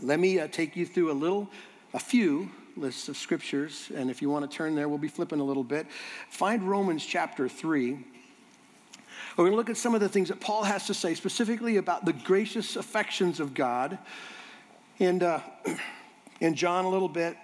Let 0.00 0.18
me 0.18 0.40
uh, 0.40 0.48
take 0.48 0.76
you 0.76 0.86
through 0.86 1.10
a 1.10 1.14
little, 1.14 1.48
a 1.92 1.98
few 1.98 2.50
lists 2.76 3.08
of 3.08 3.16
scriptures. 3.16 3.90
And 3.94 4.10
if 4.10 4.20
you 4.20 4.28
want 4.28 4.50
to 4.50 4.56
turn 4.56 4.74
there, 4.74 4.88
we'll 4.88 4.98
be 4.98 5.08
flipping 5.08 5.40
a 5.40 5.44
little 5.44 5.64
bit. 5.64 5.86
Find 6.28 6.68
Romans 6.68 7.04
chapter 7.04 7.48
3. 7.48 7.98
We're 9.36 9.46
going 9.46 9.52
to 9.52 9.56
look 9.56 9.70
at 9.70 9.76
some 9.76 9.96
of 9.96 10.00
the 10.00 10.08
things 10.08 10.28
that 10.28 10.40
Paul 10.40 10.62
has 10.62 10.86
to 10.86 10.94
say 10.94 11.14
specifically 11.14 11.76
about 11.76 12.04
the 12.04 12.12
gracious 12.12 12.76
affections 12.76 13.40
of 13.40 13.52
God. 13.52 13.98
And, 15.00 15.24
uh, 15.24 15.40
and 16.40 16.54
John, 16.54 16.84
a 16.84 16.88
little 16.88 17.08
bit. 17.08 17.36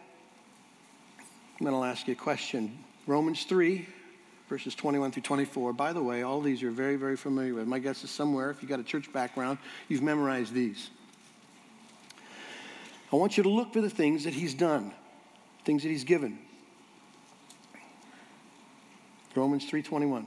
I'm 1.18 1.66
going 1.66 1.75
to 1.75 1.88
ask 1.88 2.06
you 2.06 2.12
a 2.12 2.16
question. 2.16 2.78
Romans 3.09 3.42
3, 3.42 3.87
verses 4.49 4.76
21 4.76 5.11
through 5.11 5.23
24. 5.23 5.73
By 5.73 5.92
the 5.92 6.02
way, 6.02 6.23
all 6.23 6.40
these 6.40 6.62
you're 6.62 6.70
very, 6.70 6.94
very 6.94 7.16
familiar 7.16 7.54
with. 7.54 7.66
My 7.66 7.80
guess 7.80 8.04
is 8.04 8.11
somewhere, 8.11 8.50
if 8.50 8.62
you've 8.62 8.70
got 8.70 8.78
a 8.78 8.85
church 8.85 9.12
background, 9.12 9.59
you've 9.88 10.02
memorized 10.02 10.54
these. 10.54 10.90
I 13.12 13.16
want 13.16 13.37
you 13.37 13.42
to 13.42 13.49
look 13.49 13.73
for 13.73 13.80
the 13.80 13.90
things 13.90 14.23
that 14.25 14.32
he's 14.32 14.54
done, 14.54 14.94
things 15.64 15.82
that 15.82 15.88
he's 15.88 16.04
given. 16.04 16.38
Romans 19.35 19.68
3:21. 19.68 20.26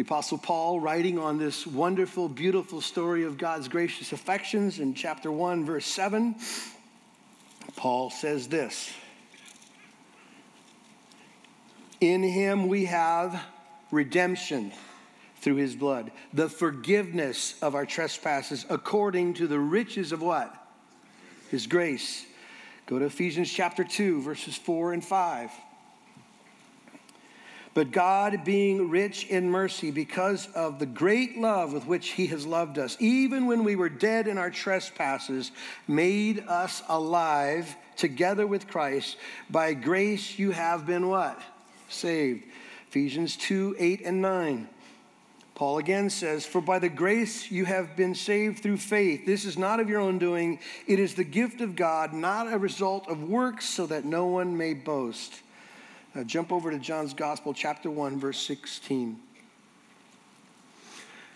the 0.00 0.06
Apostle 0.06 0.38
Paul, 0.38 0.80
writing 0.80 1.18
on 1.18 1.36
this 1.36 1.66
wonderful, 1.66 2.26
beautiful 2.26 2.80
story 2.80 3.24
of 3.24 3.36
God's 3.36 3.68
gracious 3.68 4.12
affections 4.12 4.78
in 4.78 4.94
chapter 4.94 5.30
1, 5.30 5.66
verse 5.66 5.84
7, 5.84 6.36
Paul 7.76 8.08
says 8.08 8.48
this 8.48 8.90
In 12.00 12.22
him 12.22 12.66
we 12.68 12.86
have 12.86 13.44
redemption 13.90 14.72
through 15.42 15.56
his 15.56 15.76
blood, 15.76 16.10
the 16.32 16.48
forgiveness 16.48 17.56
of 17.60 17.74
our 17.74 17.84
trespasses 17.84 18.64
according 18.70 19.34
to 19.34 19.46
the 19.46 19.58
riches 19.58 20.12
of 20.12 20.22
what? 20.22 20.56
His 21.50 21.66
grace. 21.66 22.24
Go 22.86 22.98
to 22.98 23.04
Ephesians 23.04 23.52
chapter 23.52 23.84
2, 23.84 24.22
verses 24.22 24.56
4 24.56 24.94
and 24.94 25.04
5. 25.04 25.50
But 27.72 27.92
God, 27.92 28.44
being 28.44 28.90
rich 28.90 29.26
in 29.26 29.48
mercy, 29.48 29.90
because 29.92 30.48
of 30.54 30.78
the 30.78 30.86
great 30.86 31.38
love 31.38 31.72
with 31.72 31.86
which 31.86 32.08
He 32.10 32.26
has 32.26 32.44
loved 32.44 32.78
us, 32.78 32.96
even 32.98 33.46
when 33.46 33.62
we 33.62 33.76
were 33.76 33.88
dead 33.88 34.26
in 34.26 34.38
our 34.38 34.50
trespasses, 34.50 35.52
made 35.86 36.40
us 36.48 36.82
alive 36.88 37.76
together 37.96 38.46
with 38.46 38.66
Christ. 38.66 39.16
By 39.48 39.74
grace 39.74 40.38
you 40.38 40.50
have 40.50 40.84
been 40.84 41.08
what? 41.08 41.40
Saved. 41.88 42.44
Ephesians 42.88 43.36
2 43.36 43.76
8 43.78 44.00
and 44.04 44.20
9. 44.20 44.68
Paul 45.54 45.78
again 45.78 46.10
says, 46.10 46.46
For 46.46 46.60
by 46.60 46.78
the 46.78 46.88
grace 46.88 47.52
you 47.52 47.66
have 47.66 47.94
been 47.94 48.14
saved 48.14 48.62
through 48.62 48.78
faith. 48.78 49.26
This 49.26 49.44
is 49.44 49.58
not 49.58 49.78
of 49.78 49.88
your 49.88 50.00
own 50.00 50.18
doing, 50.18 50.58
it 50.88 50.98
is 50.98 51.14
the 51.14 51.22
gift 51.22 51.60
of 51.60 51.76
God, 51.76 52.12
not 52.12 52.52
a 52.52 52.58
result 52.58 53.06
of 53.08 53.22
works, 53.22 53.66
so 53.66 53.86
that 53.86 54.04
no 54.04 54.26
one 54.26 54.56
may 54.56 54.74
boast. 54.74 55.42
Now 56.14 56.24
jump 56.24 56.50
over 56.50 56.70
to 56.70 56.78
John's 56.78 57.14
Gospel, 57.14 57.54
chapter 57.54 57.90
1, 57.90 58.18
verse 58.18 58.40
16. 58.40 59.18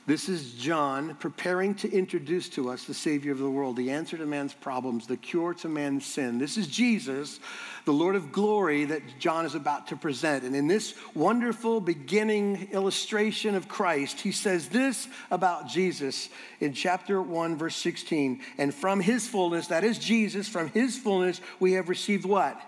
This 0.06 0.28
is 0.28 0.52
John 0.52 1.14
preparing 1.14 1.74
to 1.76 1.90
introduce 1.90 2.50
to 2.50 2.68
us 2.68 2.84
the 2.84 2.92
Savior 2.92 3.32
of 3.32 3.38
the 3.38 3.48
world, 3.48 3.76
the 3.76 3.90
answer 3.90 4.18
to 4.18 4.26
man's 4.26 4.52
problems, 4.52 5.06
the 5.06 5.16
cure 5.16 5.54
to 5.54 5.68
man's 5.68 6.04
sin. 6.04 6.38
This 6.38 6.58
is 6.58 6.66
Jesus, 6.66 7.40
the 7.86 7.92
Lord 7.92 8.14
of 8.14 8.30
glory, 8.30 8.84
that 8.84 9.00
John 9.18 9.46
is 9.46 9.54
about 9.54 9.86
to 9.86 9.96
present. 9.96 10.44
And 10.44 10.54
in 10.54 10.66
this 10.66 10.94
wonderful 11.14 11.80
beginning 11.80 12.68
illustration 12.72 13.54
of 13.54 13.66
Christ, 13.66 14.20
he 14.20 14.32
says 14.32 14.68
this 14.68 15.08
about 15.30 15.68
Jesus 15.68 16.28
in 16.60 16.74
chapter 16.74 17.22
1, 17.22 17.56
verse 17.56 17.76
16. 17.76 18.42
And 18.58 18.74
from 18.74 19.00
his 19.00 19.26
fullness, 19.26 19.68
that 19.68 19.84
is 19.84 19.98
Jesus, 19.98 20.48
from 20.48 20.68
his 20.68 20.98
fullness, 20.98 21.40
we 21.60 21.72
have 21.74 21.88
received 21.88 22.26
what? 22.26 22.60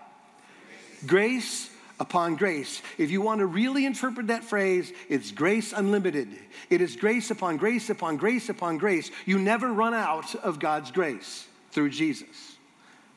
Grace 1.05 1.66
upon 1.99 2.35
grace. 2.35 2.81
If 2.97 3.11
you 3.11 3.21
want 3.21 3.39
to 3.39 3.45
really 3.45 3.85
interpret 3.85 4.27
that 4.27 4.43
phrase, 4.43 4.93
it's 5.09 5.31
grace 5.31 5.73
unlimited. 5.73 6.29
It 6.69 6.81
is 6.81 6.95
grace 6.95 7.31
upon 7.31 7.57
grace 7.57 7.89
upon 7.89 8.17
grace 8.17 8.49
upon 8.49 8.77
grace. 8.77 9.11
You 9.25 9.39
never 9.39 9.71
run 9.73 9.93
out 9.93 10.35
of 10.35 10.59
God's 10.59 10.91
grace 10.91 11.47
through 11.71 11.89
Jesus. 11.89 12.57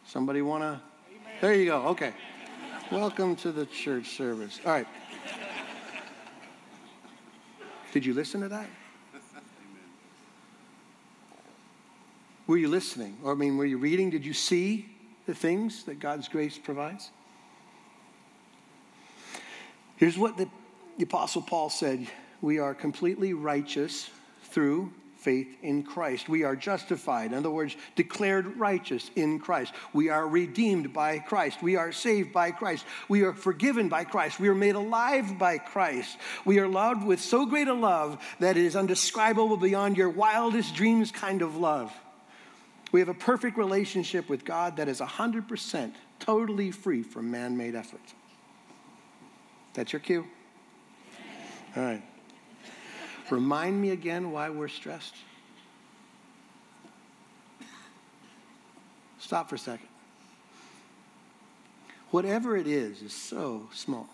Somebody 0.06 0.42
want 0.42 0.62
to? 0.62 0.80
There 1.40 1.54
you 1.54 1.66
go. 1.66 1.88
Okay. 1.88 2.12
Welcome 2.90 3.36
to 3.36 3.52
the 3.52 3.66
church 3.66 4.16
service. 4.16 4.60
All 4.64 4.72
right. 4.72 4.86
Did 7.92 8.04
you 8.04 8.14
listen 8.14 8.40
to 8.40 8.48
that? 8.48 8.68
Were 12.46 12.56
you 12.56 12.68
listening? 12.68 13.16
Or, 13.22 13.32
I 13.32 13.34
mean, 13.36 13.56
were 13.56 13.64
you 13.64 13.78
reading? 13.78 14.10
Did 14.10 14.26
you 14.26 14.32
see 14.32 14.88
the 15.26 15.34
things 15.34 15.84
that 15.84 16.00
God's 16.00 16.28
grace 16.28 16.58
provides? 16.58 17.10
Here's 20.00 20.16
what 20.16 20.38
the, 20.38 20.48
the 20.96 21.04
Apostle 21.04 21.42
Paul 21.42 21.68
said 21.68 22.06
We 22.40 22.58
are 22.58 22.74
completely 22.74 23.34
righteous 23.34 24.08
through 24.44 24.94
faith 25.18 25.58
in 25.62 25.82
Christ. 25.82 26.26
We 26.26 26.42
are 26.42 26.56
justified, 26.56 27.32
in 27.32 27.38
other 27.38 27.50
words, 27.50 27.76
declared 27.96 28.56
righteous 28.56 29.10
in 29.14 29.38
Christ. 29.38 29.74
We 29.92 30.08
are 30.08 30.26
redeemed 30.26 30.94
by 30.94 31.18
Christ. 31.18 31.62
We 31.62 31.76
are 31.76 31.92
saved 31.92 32.32
by 32.32 32.50
Christ. 32.50 32.86
We 33.10 33.24
are 33.24 33.34
forgiven 33.34 33.90
by 33.90 34.04
Christ. 34.04 34.40
We 34.40 34.48
are 34.48 34.54
made 34.54 34.74
alive 34.74 35.38
by 35.38 35.58
Christ. 35.58 36.16
We 36.46 36.60
are 36.60 36.66
loved 36.66 37.04
with 37.04 37.20
so 37.20 37.44
great 37.44 37.68
a 37.68 37.74
love 37.74 38.24
that 38.38 38.56
it 38.56 38.64
is 38.64 38.76
undescribable 38.76 39.58
beyond 39.58 39.98
your 39.98 40.08
wildest 40.08 40.74
dreams 40.74 41.12
kind 41.12 41.42
of 41.42 41.58
love. 41.58 41.92
We 42.90 43.00
have 43.00 43.10
a 43.10 43.14
perfect 43.14 43.58
relationship 43.58 44.30
with 44.30 44.46
God 44.46 44.78
that 44.78 44.88
is 44.88 45.00
100% 45.00 45.92
totally 46.20 46.70
free 46.70 47.02
from 47.02 47.30
man 47.30 47.58
made 47.58 47.74
effort. 47.74 48.14
That's 49.74 49.92
your 49.92 50.00
cue. 50.00 50.26
All 51.76 51.82
right. 51.82 52.02
Remind 53.30 53.80
me 53.80 53.90
again 53.90 54.32
why 54.32 54.50
we're 54.50 54.68
stressed. 54.68 55.14
Stop 59.18 59.48
for 59.48 59.54
a 59.54 59.58
second. 59.58 59.86
Whatever 62.10 62.56
it 62.56 62.66
is, 62.66 63.02
is 63.02 63.12
so 63.12 63.68
small 63.72 64.08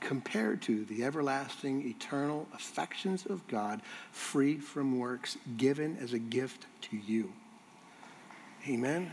compared 0.00 0.62
to 0.62 0.84
the 0.84 1.04
everlasting, 1.04 1.86
eternal 1.86 2.46
affections 2.54 3.26
of 3.26 3.46
God, 3.48 3.82
free 4.12 4.56
from 4.56 4.98
works, 4.98 5.36
given 5.56 5.98
as 6.00 6.12
a 6.12 6.18
gift 6.18 6.66
to 6.82 6.96
you. 6.96 7.32
Amen? 8.68 9.12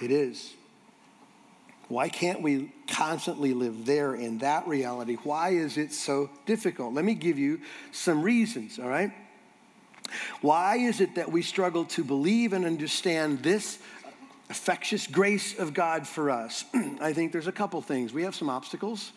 It 0.00 0.10
is. 0.10 0.54
Why 1.88 2.08
can't 2.08 2.42
we 2.42 2.72
constantly 2.88 3.54
live 3.54 3.86
there 3.86 4.14
in 4.14 4.38
that 4.38 4.66
reality? 4.66 5.16
Why 5.22 5.50
is 5.50 5.76
it 5.76 5.92
so 5.92 6.30
difficult? 6.44 6.94
Let 6.94 7.04
me 7.04 7.14
give 7.14 7.38
you 7.38 7.60
some 7.92 8.22
reasons, 8.22 8.78
all 8.78 8.88
right? 8.88 9.12
Why 10.40 10.76
is 10.76 11.00
it 11.00 11.14
that 11.14 11.30
we 11.30 11.42
struggle 11.42 11.84
to 11.86 12.04
believe 12.04 12.52
and 12.52 12.64
understand 12.64 13.42
this 13.42 13.78
affectious 14.50 15.06
grace 15.06 15.58
of 15.58 15.74
God 15.74 16.06
for 16.06 16.30
us? 16.30 16.64
I 17.00 17.12
think 17.12 17.32
there's 17.32 17.46
a 17.46 17.52
couple 17.52 17.80
things. 17.82 18.12
We 18.12 18.22
have 18.22 18.34
some 18.34 18.50
obstacles. 18.50 19.12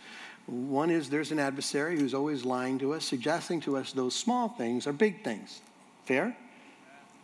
One 0.46 0.90
is 0.90 1.10
there's 1.10 1.32
an 1.32 1.40
adversary 1.40 2.00
who's 2.00 2.14
always 2.14 2.46
lying 2.46 2.80
to 2.80 2.94
us, 2.94 3.06
suggesting 3.06 3.62
to 3.62 3.78
us 3.78 3.92
those 3.92 4.16
small 4.16 4.50
things 4.50 4.88
are 4.88 4.94
big 4.94 5.24
things. 5.24 5.62
Fair? 6.06 6.36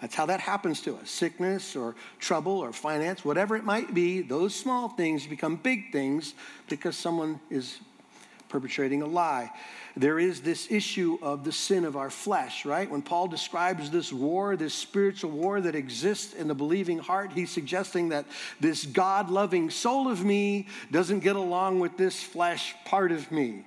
That's 0.01 0.15
how 0.15 0.25
that 0.25 0.39
happens 0.39 0.81
to 0.81 0.95
us 0.97 1.09
sickness 1.09 1.75
or 1.75 1.95
trouble 2.19 2.59
or 2.59 2.73
finance, 2.73 3.23
whatever 3.23 3.55
it 3.55 3.63
might 3.63 3.93
be, 3.93 4.21
those 4.21 4.53
small 4.53 4.89
things 4.89 5.25
become 5.25 5.55
big 5.55 5.91
things 5.91 6.33
because 6.67 6.97
someone 6.97 7.39
is 7.49 7.79
perpetrating 8.49 9.01
a 9.01 9.05
lie. 9.05 9.51
There 9.97 10.19
is 10.19 10.41
this 10.41 10.69
issue 10.69 11.17
of 11.21 11.45
the 11.45 11.51
sin 11.51 11.85
of 11.85 11.95
our 11.95 12.09
flesh, 12.09 12.65
right? 12.65 12.89
When 12.89 13.01
Paul 13.01 13.27
describes 13.27 13.89
this 13.89 14.11
war, 14.11 14.57
this 14.57 14.73
spiritual 14.73 15.31
war 15.31 15.61
that 15.61 15.75
exists 15.75 16.33
in 16.33 16.49
the 16.49 16.53
believing 16.53 16.99
heart, 16.99 17.31
he's 17.33 17.49
suggesting 17.49 18.09
that 18.09 18.25
this 18.59 18.85
God 18.85 19.29
loving 19.29 19.69
soul 19.69 20.09
of 20.09 20.23
me 20.23 20.67
doesn't 20.91 21.19
get 21.19 21.37
along 21.37 21.79
with 21.79 21.97
this 21.97 22.21
flesh 22.21 22.75
part 22.83 23.13
of 23.13 23.31
me, 23.31 23.65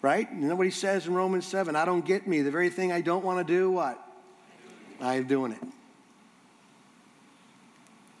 right? 0.00 0.28
You 0.32 0.46
know 0.46 0.54
what 0.54 0.66
he 0.66 0.70
says 0.70 1.06
in 1.06 1.14
Romans 1.14 1.46
7 1.46 1.74
I 1.74 1.84
don't 1.84 2.04
get 2.04 2.28
me. 2.28 2.42
The 2.42 2.52
very 2.52 2.70
thing 2.70 2.92
I 2.92 3.00
don't 3.00 3.24
want 3.24 3.44
to 3.44 3.52
do, 3.52 3.70
what? 3.72 4.07
I'm 5.00 5.26
doing 5.26 5.52
it. 5.52 5.58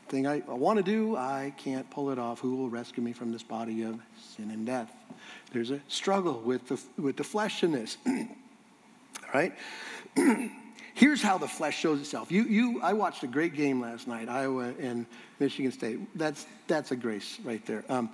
Thing 0.08 0.26
I, 0.26 0.42
I 0.48 0.54
want 0.54 0.78
to 0.78 0.82
do, 0.82 1.16
I 1.16 1.52
can't 1.58 1.88
pull 1.90 2.10
it 2.10 2.18
off. 2.18 2.40
Who 2.40 2.56
will 2.56 2.70
rescue 2.70 3.02
me 3.02 3.12
from 3.12 3.30
this 3.30 3.42
body 3.42 3.82
of 3.82 3.98
sin 4.36 4.50
and 4.50 4.64
death? 4.64 4.90
There's 5.52 5.70
a 5.70 5.80
struggle 5.88 6.40
with 6.40 6.66
the, 6.68 6.80
with 7.00 7.16
the 7.16 7.24
flesh 7.24 7.62
in 7.62 7.72
this. 7.72 7.98
All 8.06 8.14
right? 9.34 9.52
Here's 10.94 11.22
how 11.22 11.38
the 11.38 11.46
flesh 11.46 11.78
shows 11.78 12.00
itself. 12.00 12.32
You, 12.32 12.42
you, 12.44 12.80
I 12.82 12.92
watched 12.94 13.22
a 13.22 13.26
great 13.26 13.54
game 13.54 13.80
last 13.80 14.08
night, 14.08 14.28
Iowa 14.28 14.72
and 14.80 15.06
Michigan 15.38 15.70
State. 15.70 16.00
That's, 16.16 16.46
that's 16.66 16.90
a 16.90 16.96
grace 16.96 17.38
right 17.44 17.64
there. 17.66 17.84
Um, 17.88 18.10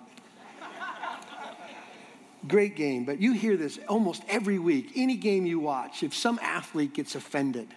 great 2.47 2.77
game, 2.77 3.05
but 3.05 3.21
you 3.21 3.33
hear 3.33 3.57
this 3.57 3.79
almost 3.89 4.23
every 4.29 4.59
week. 4.59 4.93
Any 4.97 5.17
game 5.17 5.47
you 5.47 5.61
watch, 5.61 6.03
if 6.03 6.15
some 6.15 6.39
athlete 6.43 6.93
gets 6.93 7.15
offended, 7.15 7.69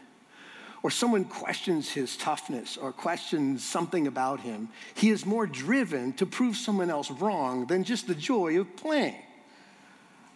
or 0.88 0.89
someone 0.89 1.25
questions 1.25 1.89
his 1.89 2.15
toughness 2.15 2.77
or 2.77 2.94
questions 2.94 3.62
something 3.62 4.08
about 4.08 4.39
him, 4.39 4.70
he 4.96 5.10
is 5.10 5.25
more 5.25 5.46
driven 5.46 6.13
to 6.13 6.25
prove 6.25 6.56
someone 6.56 6.89
else 6.89 7.12
wrong 7.12 7.65
than 7.65 7.84
just 7.84 8.08
the 8.08 8.15
joy 8.15 8.58
of 8.58 8.74
playing. 8.77 9.22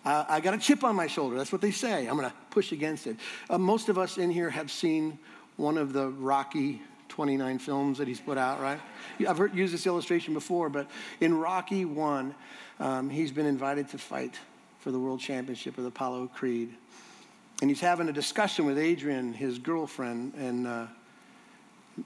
Uh, 0.03 0.25
I 0.27 0.41
got 0.41 0.53
a 0.53 0.57
chip 0.57 0.83
on 0.83 0.93
my 0.93 1.07
shoulder. 1.07 1.37
That's 1.37 1.53
what 1.53 1.61
they 1.61 1.71
say. 1.71 2.05
I'm 2.05 2.17
going 2.17 2.29
to 2.29 2.35
push 2.49 2.73
against 2.73 3.07
it. 3.07 3.15
Uh, 3.49 3.57
most 3.57 3.87
of 3.87 3.97
us 3.97 4.17
in 4.17 4.29
here 4.29 4.49
have 4.49 4.69
seen 4.69 5.17
one 5.55 5.77
of 5.77 5.93
the 5.93 6.09
Rocky 6.09 6.81
29 7.07 7.57
films 7.59 7.97
that 7.99 8.09
he's 8.09 8.19
put 8.19 8.37
out, 8.37 8.59
right? 8.59 8.81
I've 9.25 9.37
heard, 9.37 9.55
used 9.55 9.73
this 9.73 9.87
illustration 9.87 10.33
before, 10.33 10.67
but 10.67 10.91
in 11.21 11.33
Rocky 11.33 11.85
1, 11.85 12.35
um, 12.81 13.09
he's 13.09 13.31
been 13.31 13.45
invited 13.45 13.87
to 13.91 13.97
fight 13.97 14.35
for 14.79 14.91
the 14.91 14.99
world 14.99 15.21
championship 15.21 15.77
of 15.77 15.85
the 15.85 15.91
Apollo 15.91 16.29
Creed. 16.35 16.73
And 17.61 17.69
he's 17.69 17.79
having 17.79 18.09
a 18.09 18.13
discussion 18.13 18.65
with 18.65 18.77
Adrian, 18.77 19.33
his 19.33 19.59
girlfriend, 19.59 20.33
and 20.33 20.67
uh, 20.67 20.87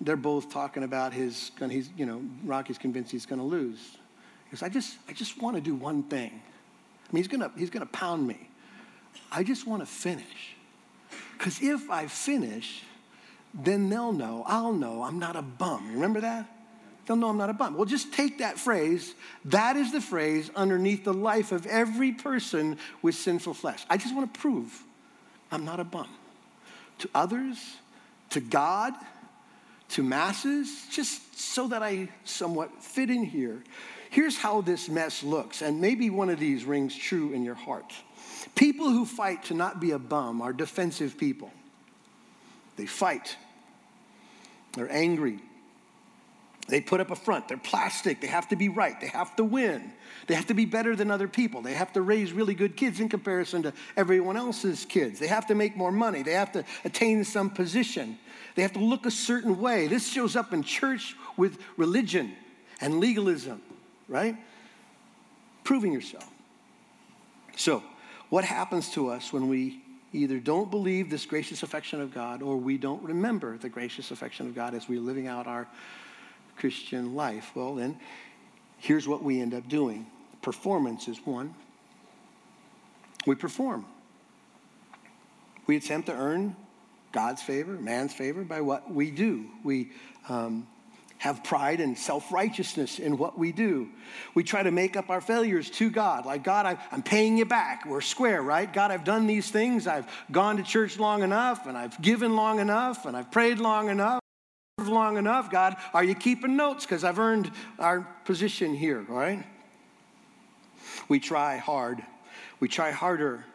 they're 0.02 0.18
both 0.18 0.52
talking 0.52 0.84
about 0.84 1.14
his, 1.14 1.52
he's, 1.70 1.90
you 1.96 2.06
know, 2.06 2.22
Rocky's 2.44 2.78
convinced 2.78 3.12
he's 3.12 3.26
going 3.26 3.40
to 3.40 3.46
lose. 3.46 3.98
He 4.46 4.52
goes, 4.52 4.62
I 4.62 4.70
just, 4.70 4.98
I 5.08 5.14
just 5.14 5.42
want 5.42 5.56
to 5.56 5.62
do 5.62 5.74
one 5.74 6.04
thing. 6.04 6.30
I 7.10 7.14
mean, 7.14 7.24
he's 7.24 7.28
to, 7.28 7.52
he's 7.58 7.70
going 7.70 7.86
to 7.86 7.92
pound 7.92 8.28
me. 8.28 8.50
I 9.32 9.44
just 9.44 9.66
want 9.66 9.82
to 9.82 9.86
finish. 9.86 10.56
Because 11.38 11.62
if 11.62 11.90
I 11.90 12.08
finish, 12.08 12.84
then 13.54 13.90
they'll 13.90 14.14
know, 14.14 14.44
I'll 14.46 14.74
know 14.74 15.04
I'm 15.04 15.20
not 15.20 15.36
a 15.36 15.42
bum. 15.42 15.94
Remember 15.94 16.22
that? 16.22 16.50
they'll 17.06 17.18
know 17.18 17.30
I'm 17.30 17.38
not 17.38 17.50
a 17.50 17.54
bum. 17.54 17.76
Well, 17.76 17.86
just 17.86 18.14
take 18.14 18.40
that 18.40 18.58
phrase. 18.58 19.14
That 19.46 19.78
is 19.78 19.92
the 19.92 20.02
phrase 20.02 20.50
underneath 20.56 21.04
the 21.04 21.14
life 21.14 21.52
of 21.52 21.66
every 21.68 22.12
person 22.12 22.78
with 23.02 23.16
sinful 23.16 23.54
flesh. 23.54 23.86
I 23.90 23.98
just 23.98 24.16
want 24.16 24.34
to 24.34 24.40
prove 24.40 24.84
I'm 25.52 25.66
not 25.66 25.80
a 25.80 25.84
bum. 25.84 26.10
To 27.00 27.10
others, 27.14 27.58
to 28.32 28.40
God, 28.40 28.94
to 29.90 30.04
masses, 30.04 30.86
just 30.92 31.40
so 31.40 31.68
that 31.68 31.84
I 31.84 32.10
somewhat 32.24 32.84
fit 32.84 33.10
in 33.10 33.24
here. 33.24 33.64
Here's 34.10 34.38
how 34.38 34.62
this 34.62 34.88
mess 34.88 35.24
looks, 35.24 35.62
and 35.62 35.82
maybe 35.82 36.10
one 36.10 36.30
of 36.30 36.40
these 36.40 36.64
rings 36.64 36.96
true 36.96 37.34
in 37.34 37.44
your 37.44 37.56
heart. 37.56 37.94
People 38.56 38.90
who 38.90 39.06
fight 39.06 39.44
to 39.46 39.54
not 39.54 39.80
be 39.80 39.92
a 39.92 40.00
bum 40.00 40.42
are 40.42 40.54
defensive 40.54 41.18
people. 41.18 41.52
They 42.78 42.86
fight, 42.86 43.36
they're 44.74 44.92
angry, 44.92 45.40
they 46.68 46.82
put 46.82 47.00
up 47.00 47.12
a 47.12 47.16
front. 47.16 47.48
They're 47.48 47.58
plastic. 47.58 48.22
They 48.22 48.28
have 48.28 48.48
to 48.50 48.56
be 48.56 48.70
right. 48.70 49.00
They 49.00 49.08
have 49.08 49.36
to 49.36 49.44
win. 49.44 49.92
They 50.28 50.34
have 50.34 50.48
to 50.48 50.56
be 50.56 50.66
better 50.66 50.96
than 50.96 51.12
other 51.12 51.28
people. 51.28 51.62
They 51.62 51.74
have 51.74 51.94
to 51.94 52.02
raise 52.02 52.34
really 52.34 52.56
good 52.56 52.76
kids 52.76 53.00
in 53.00 53.08
comparison 53.08 53.64
to 53.64 53.74
everyone 53.96 54.36
else's 54.36 54.84
kids. 54.86 55.20
They 55.20 55.28
have 55.28 55.46
to 55.48 55.56
make 55.56 55.78
more 55.78 55.92
money. 55.92 56.24
They 56.24 56.34
have 56.34 56.52
to 56.54 56.64
attain 56.84 57.24
some 57.24 57.52
position. 57.52 58.18
They 58.56 58.64
have 58.64 58.74
to 58.74 58.80
look 58.80 59.06
a 59.06 59.12
certain 59.12 59.60
way. 59.60 59.88
This 59.88 60.12
shows 60.12 60.36
up 60.36 60.54
in 60.54 60.64
church 60.64 61.16
with 61.38 61.60
religion 61.78 62.34
and 62.82 63.00
legalism, 63.00 63.62
right? 64.08 64.36
Proving 65.64 65.92
yourself. 65.92 66.28
So, 67.58 67.84
what 68.30 68.44
happens 68.44 68.90
to 68.92 69.10
us 69.10 69.32
when 69.32 69.48
we 69.48 69.82
either 70.14 70.40
don't 70.40 70.72
believe 70.72 71.10
this 71.10 71.26
gracious 71.26 71.62
affection 71.62 72.02
of 72.02 72.14
God 72.14 72.42
or 72.42 72.58
we 72.58 72.78
don't 72.78 73.04
remember 73.04 73.58
the 73.58 73.70
gracious 73.70 74.12
affection 74.12 74.48
of 74.48 74.56
God 74.56 74.74
as 74.74 74.90
we're 74.90 75.00
living 75.00 75.28
out 75.28 75.46
our 75.46 75.68
Christian 76.58 77.16
life? 77.16 77.52
Well, 77.56 77.76
then, 77.76 78.00
here's 78.78 79.08
what 79.08 79.24
we 79.24 79.42
end 79.42 79.54
up 79.54 79.68
doing 79.68 80.08
performance 80.42 81.08
is 81.08 81.18
one. 81.26 81.56
We 83.26 83.34
perform. 83.34 83.86
We 85.66 85.76
attempt 85.76 86.06
to 86.08 86.14
earn 86.14 86.56
God's 87.12 87.42
favor, 87.42 87.72
man's 87.72 88.14
favor, 88.14 88.44
by 88.44 88.62
what 88.62 88.92
we 88.92 89.10
do. 89.10 89.48
We 89.64 89.90
um, 90.30 90.68
have 91.18 91.44
pride 91.44 91.80
and 91.80 91.98
self 91.98 92.32
righteousness 92.32 93.00
in 93.00 93.18
what 93.18 93.40
we 93.40 93.52
do. 93.52 93.90
We 94.36 94.44
try 94.44 94.62
to 94.62 94.70
make 94.70 94.96
up 94.96 95.10
our 95.10 95.22
failures 95.22 95.70
to 95.72 95.90
God. 95.90 96.26
Like, 96.26 96.44
God, 96.44 96.66
I, 96.66 96.78
am 96.92 97.02
paying 97.02 97.38
you 97.38 97.46
back. 97.46 97.86
We're 97.88 98.02
square, 98.02 98.44
right? 98.44 98.72
God, 98.72 98.92
I've 98.92 99.04
done 99.06 99.26
these 99.26 99.50
things. 99.50 99.88
I've 99.88 100.06
gone 100.32 100.58
to 100.58 100.64
church 100.64 101.00
long 101.00 101.24
enough, 101.24 101.66
and 101.66 101.76
I've 101.78 102.00
given 102.02 102.36
long 102.36 102.60
enough, 102.60 103.06
and 103.06 103.18
I've 103.18 103.32
prayed 103.32 103.60
long 103.60 103.90
enough 103.90 104.20
long 104.78 105.18
enough, 105.18 105.50
God, 105.50 105.76
are 105.94 106.04
you 106.04 106.16
keeping 106.16 106.56
notes? 106.56 106.86
Because 106.86 107.04
I've 107.04 107.20
earned 107.20 107.52
our 107.80 108.02
position 108.26 108.74
here, 108.74 109.02
right? 109.08 109.46
We 111.08 111.20
try 111.20 111.58
hard. 111.58 112.04
We 112.60 112.68
try 112.68 112.92
harder. 112.92 113.46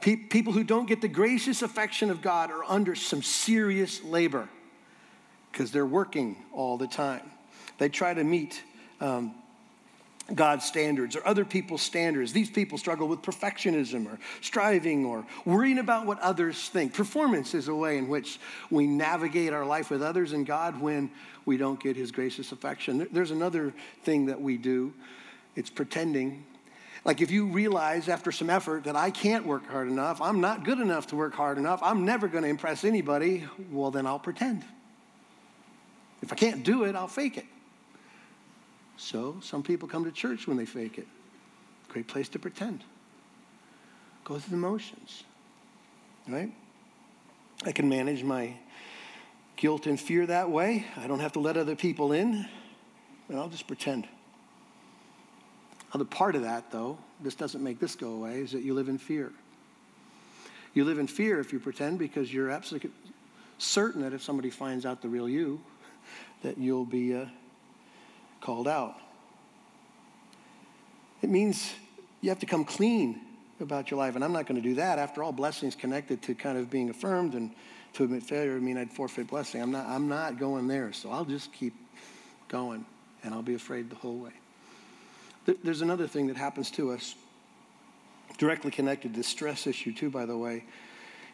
Pe- 0.00 0.16
people 0.16 0.52
who 0.52 0.64
don't 0.64 0.86
get 0.86 1.00
the 1.00 1.08
gracious 1.08 1.62
affection 1.62 2.10
of 2.10 2.20
God 2.20 2.50
are 2.50 2.64
under 2.64 2.94
some 2.94 3.22
serious 3.22 4.02
labor 4.04 4.48
because 5.50 5.70
they're 5.70 5.86
working 5.86 6.36
all 6.52 6.76
the 6.76 6.86
time. 6.86 7.30
They 7.78 7.88
try 7.88 8.12
to 8.12 8.24
meet 8.24 8.62
um, 9.00 9.34
God's 10.34 10.64
standards 10.64 11.14
or 11.14 11.26
other 11.26 11.44
people's 11.44 11.82
standards. 11.82 12.32
These 12.32 12.50
people 12.50 12.78
struggle 12.78 13.06
with 13.06 13.22
perfectionism 13.22 14.06
or 14.06 14.18
striving 14.40 15.04
or 15.04 15.24
worrying 15.44 15.78
about 15.78 16.06
what 16.06 16.18
others 16.20 16.68
think. 16.68 16.94
Performance 16.94 17.54
is 17.54 17.68
a 17.68 17.74
way 17.74 17.96
in 17.96 18.08
which 18.08 18.40
we 18.70 18.86
navigate 18.86 19.52
our 19.52 19.64
life 19.64 19.88
with 19.88 20.02
others 20.02 20.32
and 20.32 20.44
God 20.44 20.80
when 20.80 21.10
we 21.44 21.56
don't 21.56 21.78
get 21.78 21.96
His 21.96 22.10
gracious 22.10 22.50
affection. 22.50 23.06
There's 23.12 23.30
another 23.30 23.72
thing 24.02 24.26
that 24.26 24.40
we 24.40 24.56
do 24.56 24.92
it's 25.54 25.70
pretending. 25.70 26.44
Like 27.04 27.20
if 27.22 27.30
you 27.30 27.46
realize 27.46 28.08
after 28.08 28.32
some 28.32 28.50
effort 28.50 28.84
that 28.84 28.96
I 28.96 29.10
can't 29.10 29.46
work 29.46 29.66
hard 29.68 29.88
enough, 29.88 30.20
I'm 30.20 30.40
not 30.40 30.64
good 30.64 30.80
enough 30.80 31.06
to 31.08 31.16
work 31.16 31.34
hard 31.34 31.56
enough, 31.56 31.80
I'm 31.82 32.04
never 32.04 32.26
going 32.28 32.42
to 32.42 32.50
impress 32.50 32.84
anybody, 32.84 33.44
well, 33.70 33.90
then 33.90 34.06
I'll 34.06 34.18
pretend. 34.18 34.64
If 36.20 36.32
I 36.32 36.36
can't 36.36 36.64
do 36.64 36.82
it, 36.84 36.96
I'll 36.96 37.08
fake 37.08 37.38
it. 37.38 37.46
So 38.96 39.36
some 39.42 39.62
people 39.62 39.88
come 39.88 40.04
to 40.04 40.12
church 40.12 40.46
when 40.46 40.56
they 40.56 40.66
fake 40.66 40.98
it. 40.98 41.06
Great 41.88 42.08
place 42.08 42.28
to 42.30 42.38
pretend. 42.38 42.82
Go 44.24 44.38
through 44.38 44.50
the 44.50 44.56
motions. 44.56 45.24
Right? 46.28 46.52
I 47.64 47.72
can 47.72 47.88
manage 47.88 48.24
my 48.24 48.54
guilt 49.56 49.86
and 49.86 49.98
fear 49.98 50.26
that 50.26 50.50
way. 50.50 50.84
I 50.96 51.06
don't 51.06 51.20
have 51.20 51.32
to 51.32 51.40
let 51.40 51.56
other 51.56 51.76
people 51.76 52.12
in. 52.12 52.46
And 53.28 53.38
I'll 53.38 53.48
just 53.48 53.66
pretend. 53.66 54.06
Other 55.92 56.04
part 56.04 56.34
of 56.34 56.42
that, 56.42 56.70
though, 56.70 56.98
this 57.20 57.34
doesn't 57.34 57.62
make 57.62 57.80
this 57.80 57.94
go 57.94 58.12
away, 58.12 58.40
is 58.40 58.52
that 58.52 58.62
you 58.62 58.74
live 58.74 58.88
in 58.88 58.98
fear. 58.98 59.32
You 60.74 60.84
live 60.84 60.98
in 60.98 61.06
fear 61.06 61.40
if 61.40 61.52
you 61.52 61.60
pretend 61.60 61.98
because 61.98 62.32
you're 62.32 62.50
absolutely 62.50 62.90
certain 63.58 64.02
that 64.02 64.12
if 64.12 64.22
somebody 64.22 64.50
finds 64.50 64.84
out 64.84 65.00
the 65.00 65.08
real 65.08 65.28
you, 65.28 65.60
that 66.42 66.58
you'll 66.58 66.84
be 66.84 67.14
uh, 67.14 67.24
called 68.46 68.68
out. 68.68 68.94
It 71.20 71.28
means 71.28 71.74
you 72.20 72.30
have 72.30 72.38
to 72.38 72.46
come 72.46 72.64
clean 72.64 73.20
about 73.58 73.90
your 73.90 73.98
life. 73.98 74.14
And 74.14 74.22
I'm 74.22 74.32
not 74.32 74.46
going 74.46 74.62
to 74.62 74.66
do 74.66 74.76
that. 74.76 75.00
After 75.00 75.24
all, 75.24 75.32
blessing 75.32 75.68
is 75.68 75.74
connected 75.74 76.22
to 76.22 76.34
kind 76.36 76.56
of 76.56 76.70
being 76.70 76.88
affirmed 76.88 77.34
and 77.34 77.50
to 77.94 78.04
admit 78.04 78.22
failure. 78.22 78.54
I 78.54 78.60
mean, 78.60 78.78
I'd 78.78 78.92
forfeit 78.92 79.26
blessing. 79.26 79.60
I'm 79.60 79.72
not, 79.72 79.86
I'm 79.86 80.08
not 80.08 80.38
going 80.38 80.68
there. 80.68 80.92
So 80.92 81.10
I'll 81.10 81.24
just 81.24 81.52
keep 81.52 81.74
going 82.46 82.86
and 83.24 83.34
I'll 83.34 83.42
be 83.42 83.54
afraid 83.54 83.90
the 83.90 83.96
whole 83.96 84.16
way. 84.16 84.30
There's 85.64 85.82
another 85.82 86.06
thing 86.06 86.28
that 86.28 86.36
happens 86.36 86.70
to 86.72 86.92
us 86.92 87.16
directly 88.38 88.70
connected 88.70 89.14
to 89.14 89.18
the 89.18 89.24
stress 89.24 89.66
issue, 89.66 89.92
too, 89.92 90.10
by 90.10 90.24
the 90.24 90.36
way. 90.36 90.64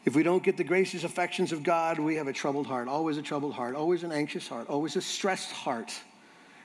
If 0.07 0.15
we 0.15 0.23
don't 0.23 0.43
get 0.43 0.57
the 0.57 0.65
gracious 0.65 1.05
affections 1.05 1.53
of 1.53 1.63
God, 1.63 1.99
we 1.99 2.17
have 2.17 2.27
a 2.27 2.33
troubled 2.33 2.67
heart, 2.67 2.89
always 2.89 3.19
a 3.19 3.23
troubled 3.23 3.53
heart, 3.53 3.75
always 3.75 4.03
an 4.03 4.13
anxious 4.13 4.49
heart, 4.49 4.69
always 4.69 4.97
a 4.97 5.03
stressed 5.03 5.53
heart. 5.53 5.93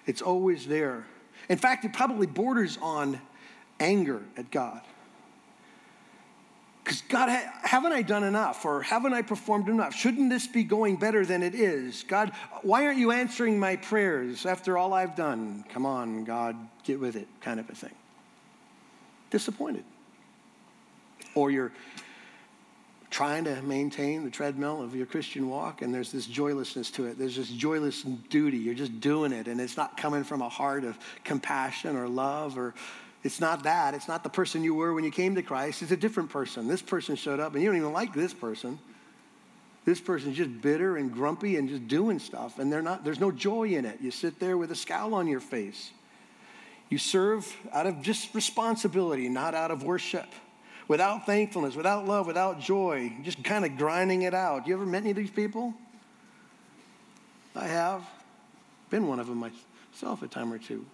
It's 0.08 0.22
always 0.22 0.66
there. 0.66 1.06
In 1.50 1.58
fact, 1.58 1.86
it 1.86 1.94
probably 1.94 2.26
borders 2.26 2.78
on 2.82 3.22
anger 3.80 4.24
at 4.38 4.50
God. 4.50 4.82
Because 6.84 7.02
God, 7.10 7.28
haven't 7.64 7.92
I 7.92 8.02
done 8.02 8.24
enough? 8.24 8.64
Or 8.64 8.82
haven't 8.82 9.14
I 9.14 9.22
performed 9.22 9.68
enough? 9.68 9.94
Shouldn't 9.94 10.30
this 10.30 10.48
be 10.48 10.64
going 10.64 10.96
better 10.96 11.26
than 11.26 11.44
it 11.44 11.54
is? 11.54 12.04
God, 12.08 12.32
why 12.62 12.86
aren't 12.86 12.98
you 12.98 13.12
answering 13.12 13.60
my 13.60 13.76
prayers 13.76 14.46
after 14.46 14.78
all 14.78 14.94
I've 14.94 15.16
done? 15.16 15.66
Come 15.68 15.86
on, 15.86 16.24
God, 16.24 16.56
get 16.86 17.02
with 17.02 17.18
it, 17.18 17.28
kind 17.42 17.60
of 17.60 17.70
a 17.70 17.76
thing. 17.76 17.94
Disappointed. 19.30 19.84
Or 21.36 21.52
you're 21.52 21.74
trying 23.18 23.46
to 23.46 23.60
maintain 23.64 24.24
the 24.24 24.30
treadmill 24.30 24.80
of 24.80 24.96
your 24.96 25.08
Christian 25.08 25.50
walk, 25.50 25.82
and 25.82 25.92
there's 25.92 26.12
this 26.12 26.28
joylessness 26.28 26.92
to 26.92 27.08
it. 27.08 27.18
There's 27.18 27.36
this 27.36 27.50
joyless 27.50 28.04
duty. 28.04 28.58
You're 28.58 28.76
just 28.76 29.00
doing 29.00 29.32
it, 29.32 29.48
and 29.48 29.60
it's 29.60 29.76
not 29.76 29.98
coming 29.98 30.24
from 30.24 30.44
a 30.44 30.50
heart 30.50 30.84
of 30.84 30.96
compassion 31.24 31.96
or 31.96 32.08
love, 32.08 32.60
or 32.60 32.76
it's 33.24 33.42
not 33.42 33.64
that. 33.64 33.96
It's 33.96 34.08
not 34.08 34.22
the 34.22 34.30
person 34.30 34.64
you 34.64 34.76
were 34.76 34.94
when 34.94 35.04
you 35.04 35.10
came 35.10 35.34
to 35.34 35.42
Christ. 35.42 35.82
It's 35.82 35.92
a 35.92 35.98
different 35.98 36.30
person. 36.30 36.68
This 36.68 36.84
person 36.84 37.16
showed 37.16 37.40
up, 37.40 37.56
and 37.56 37.64
you 37.64 37.70
don't 37.70 37.78
even 37.78 37.92
like 37.92 38.14
this 38.14 38.36
person. 38.36 38.78
This 39.84 40.00
person's 40.00 40.38
just 40.38 40.62
bitter 40.62 40.98
and 40.98 41.12
grumpy 41.12 41.56
and 41.56 41.68
just 41.68 41.88
doing 41.88 42.20
stuff, 42.20 42.60
and 42.60 42.72
they're 42.72 42.84
not, 42.84 43.04
there's 43.04 43.20
no 43.20 43.32
joy 43.32 43.70
in 43.70 43.86
it. 43.86 44.00
You 44.00 44.12
sit 44.12 44.40
there 44.40 44.60
with 44.60 44.70
a 44.70 44.76
scowl 44.76 45.16
on 45.16 45.26
your 45.26 45.40
face. 45.40 45.90
You 46.90 47.00
serve 47.00 47.52
out 47.74 47.88
of 47.88 48.00
just 48.04 48.36
responsibility, 48.36 49.28
not 49.28 49.56
out 49.56 49.72
of 49.72 49.82
worship 49.82 50.28
without 50.88 51.26
thankfulness, 51.26 51.76
without 51.76 52.08
love, 52.08 52.28
without 52.28 52.60
joy, 52.60 53.12
just 53.24 53.44
kind 53.44 53.66
of 53.66 53.78
grinding 53.78 54.22
it 54.22 54.34
out. 54.34 54.68
You 54.68 54.74
ever 54.74 54.86
met 54.86 55.02
any 55.02 55.12
of 55.12 55.18
these 55.18 55.32
people? 55.32 55.74
I 57.56 57.68
have. 57.68 58.04
Been 58.90 59.08
one 59.08 59.20
of 59.20 59.28
them 59.28 59.38
myself 59.38 60.22
a 60.22 60.28
time 60.28 60.54
or 60.54 60.58
two. 60.58 60.86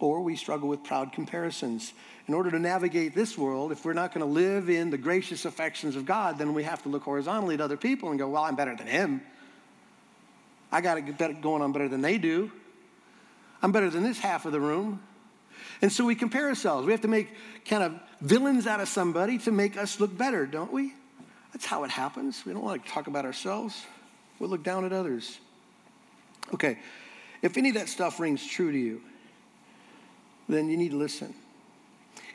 Or 0.00 0.22
we 0.22 0.36
struggle 0.36 0.68
with 0.68 0.84
proud 0.84 1.12
comparisons. 1.12 1.92
In 2.26 2.34
order 2.34 2.50
to 2.50 2.58
navigate 2.58 3.14
this 3.14 3.38
world, 3.38 3.72
if 3.72 3.84
we're 3.84 3.94
not 3.94 4.12
going 4.12 4.26
to 4.26 4.32
live 4.32 4.68
in 4.68 4.90
the 4.90 4.98
gracious 4.98 5.44
affections 5.44 5.96
of 5.96 6.04
God, 6.04 6.38
then 6.38 6.54
we 6.54 6.62
have 6.62 6.82
to 6.82 6.88
look 6.88 7.02
horizontally 7.02 7.54
at 7.54 7.60
other 7.60 7.76
people 7.76 8.10
and 8.10 8.18
go, 8.18 8.28
well, 8.28 8.44
I'm 8.44 8.54
better 8.54 8.76
than 8.76 8.86
him. 8.86 9.22
I 10.70 10.80
got 10.80 10.98
it 10.98 11.40
going 11.40 11.62
on 11.62 11.72
better 11.72 11.88
than 11.88 12.02
they 12.02 12.18
do. 12.18 12.50
I'm 13.62 13.72
better 13.72 13.90
than 13.90 14.02
this 14.02 14.18
half 14.18 14.46
of 14.46 14.52
the 14.52 14.60
room. 14.60 15.00
And 15.80 15.92
so 15.92 16.04
we 16.04 16.14
compare 16.14 16.48
ourselves. 16.48 16.86
We 16.86 16.92
have 16.92 17.02
to 17.02 17.08
make 17.08 17.28
kind 17.64 17.82
of 17.82 17.94
villains 18.20 18.66
out 18.66 18.80
of 18.80 18.88
somebody 18.88 19.38
to 19.38 19.52
make 19.52 19.76
us 19.76 20.00
look 20.00 20.16
better, 20.16 20.46
don't 20.46 20.72
we? 20.72 20.92
That's 21.52 21.64
how 21.64 21.84
it 21.84 21.90
happens. 21.90 22.44
We 22.44 22.52
don't 22.52 22.62
want 22.62 22.84
to 22.84 22.90
talk 22.90 23.06
about 23.06 23.24
ourselves, 23.24 23.86
we 24.38 24.46
look 24.46 24.62
down 24.62 24.84
at 24.84 24.92
others. 24.92 25.38
Okay, 26.54 26.78
if 27.42 27.56
any 27.56 27.68
of 27.68 27.74
that 27.74 27.88
stuff 27.88 28.20
rings 28.20 28.46
true 28.46 28.72
to 28.72 28.78
you, 28.78 29.02
then 30.48 30.68
you 30.68 30.76
need 30.76 30.92
to 30.92 30.96
listen. 30.96 31.34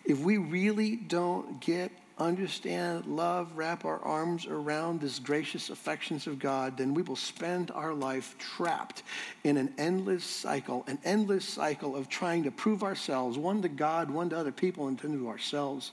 If 0.06 0.20
we 0.20 0.38
really 0.38 0.96
don't 0.96 1.60
get 1.60 1.92
understand, 2.20 3.08
love, 3.08 3.52
wrap 3.56 3.86
our 3.86 4.00
arms 4.00 4.46
around 4.46 5.02
this 5.02 5.18
gracious 5.20 5.70
affections 5.70 6.28
of 6.28 6.38
God, 6.38 6.78
then 6.78 6.94
we 6.94 7.02
will 7.02 7.16
spend 7.16 7.72
our 7.72 7.94
life 7.94 8.36
trapped 8.38 9.04
in 9.44 9.58
an 9.58 9.74
endless 9.78 10.24
cycle, 10.24 10.84
an 10.88 11.00
endless 11.04 11.46
cycle 11.46 11.96
of 11.96 12.10
trying 12.10 12.44
to 12.44 12.52
prove 12.52 12.84
ourselves, 12.84 13.38
one 13.38 13.62
to 13.64 13.70
God, 13.70 14.12
one 14.12 14.30
to 14.30 14.38
other 14.38 14.52
people, 14.52 14.88
and 14.88 15.00
then 15.00 15.18
to 15.18 15.28
ourselves. 15.28 15.92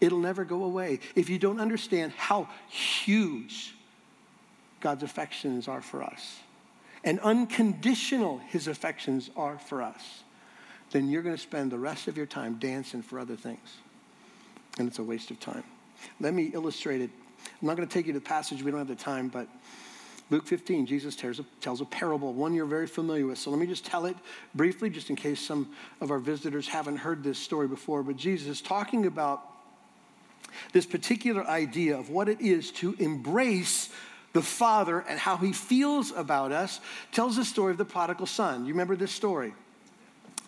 It'll 0.00 0.18
never 0.18 0.44
go 0.44 0.64
away. 0.64 1.00
If 1.14 1.28
you 1.28 1.38
don't 1.38 1.60
understand 1.60 2.12
how 2.12 2.48
huge 2.68 3.74
God's 4.80 5.02
affections 5.02 5.68
are 5.68 5.82
for 5.82 6.02
us 6.02 6.38
and 7.04 7.20
unconditional 7.20 8.38
his 8.48 8.68
affections 8.68 9.30
are 9.36 9.58
for 9.58 9.82
us, 9.82 10.22
then 10.90 11.08
you're 11.08 11.22
going 11.22 11.36
to 11.36 11.40
spend 11.40 11.70
the 11.70 11.78
rest 11.78 12.08
of 12.08 12.16
your 12.16 12.26
time 12.26 12.58
dancing 12.58 13.02
for 13.02 13.18
other 13.18 13.36
things 13.36 13.81
and 14.78 14.88
it's 14.88 14.98
a 14.98 15.02
waste 15.02 15.30
of 15.30 15.40
time. 15.40 15.64
Let 16.20 16.34
me 16.34 16.50
illustrate 16.52 17.00
it. 17.00 17.10
I'm 17.60 17.68
not 17.68 17.76
going 17.76 17.86
to 17.86 17.92
take 17.92 18.06
you 18.06 18.12
to 18.12 18.18
the 18.18 18.24
passage, 18.24 18.62
we 18.62 18.70
don't 18.70 18.78
have 18.78 18.88
the 18.88 18.94
time, 18.94 19.28
but 19.28 19.48
Luke 20.30 20.46
15, 20.46 20.86
Jesus 20.86 21.14
tells 21.14 21.40
a, 21.40 21.44
tells 21.60 21.80
a 21.82 21.84
parable, 21.84 22.32
one 22.32 22.54
you're 22.54 22.64
very 22.64 22.86
familiar 22.86 23.26
with. 23.26 23.36
So 23.36 23.50
let 23.50 23.58
me 23.58 23.66
just 23.66 23.84
tell 23.84 24.06
it 24.06 24.16
briefly, 24.54 24.88
just 24.88 25.10
in 25.10 25.16
case 25.16 25.40
some 25.40 25.70
of 26.00 26.10
our 26.10 26.18
visitors 26.18 26.66
haven't 26.66 26.96
heard 26.96 27.22
this 27.22 27.38
story 27.38 27.68
before. 27.68 28.02
But 28.02 28.16
Jesus 28.16 28.62
talking 28.62 29.04
about 29.04 29.42
this 30.72 30.86
particular 30.86 31.44
idea 31.44 31.98
of 31.98 32.08
what 32.08 32.28
it 32.28 32.40
is 32.40 32.70
to 32.72 32.94
embrace 32.98 33.90
the 34.32 34.42
Father 34.42 35.00
and 35.00 35.18
how 35.18 35.36
he 35.36 35.52
feels 35.52 36.12
about 36.12 36.52
us, 36.52 36.80
tells 37.12 37.36
the 37.36 37.44
story 37.44 37.72
of 37.72 37.78
the 37.78 37.84
prodigal 37.84 38.26
son. 38.26 38.64
You 38.64 38.72
remember 38.72 38.96
this 38.96 39.12
story? 39.12 39.52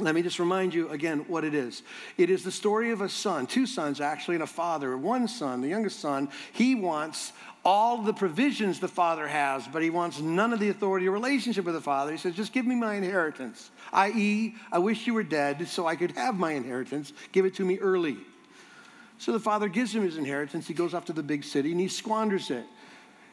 Let 0.01 0.15
me 0.15 0.23
just 0.23 0.41
remind 0.41 0.75
you 0.75 0.89
again 0.89 1.21
what 1.29 1.45
it 1.45 1.55
is. 1.55 1.83
It 2.17 2.29
is 2.29 2.43
the 2.43 2.51
story 2.51 2.91
of 2.91 3.01
a 3.01 3.09
son, 3.09 3.47
two 3.47 3.65
sons 3.65 4.01
actually, 4.01 4.35
and 4.35 4.43
a 4.43 4.49
father. 4.49 4.97
One 4.97 5.29
son, 5.29 5.61
the 5.61 5.69
youngest 5.69 6.01
son, 6.01 6.29
he 6.53 6.75
wants 6.75 7.33
all 7.65 8.03
the 8.03 8.13
provisions 8.13 8.81
the 8.81 8.89
father 8.89 9.27
has, 9.27 9.67
but 9.69 9.83
he 9.83 9.91
wants 9.91 10.21
none 10.21 10.53
of 10.53 10.61
the 10.61 10.69
authority 10.69 11.09
or 11.09 11.13
relationship 11.13 11.65
with 11.65 11.75
the 11.75 11.81
father. 11.81 12.13
He 12.13 12.19
says, 12.19 12.35
just 12.35 12.53
give 12.53 12.67
me 12.67 12.75
my 12.75 12.97
inheritance, 12.97 13.71
i.e., 13.93 14.55
I 14.71 14.79
wish 14.79 15.07
you 15.07 15.15
were 15.15 15.23
dead 15.23 15.67
so 15.69 15.87
I 15.87 15.97
could 15.97 16.11
have 16.13 16.39
my 16.39 16.53
inheritance. 16.53 17.13
Give 17.33 17.47
it 17.47 17.55
to 17.55 17.65
me 17.65 17.79
early. 17.79 18.19
So 19.19 19.33
the 19.33 19.41
father 19.41 19.69
gives 19.69 19.95
him 19.95 20.03
his 20.03 20.19
inheritance. 20.19 20.67
He 20.67 20.75
goes 20.75 20.93
off 20.93 21.07
to 21.07 21.13
the 21.13 21.23
big 21.23 21.45
city 21.45 21.71
and 21.71 21.81
he 21.81 21.89
squanders 21.89 22.51
it. 22.51 22.67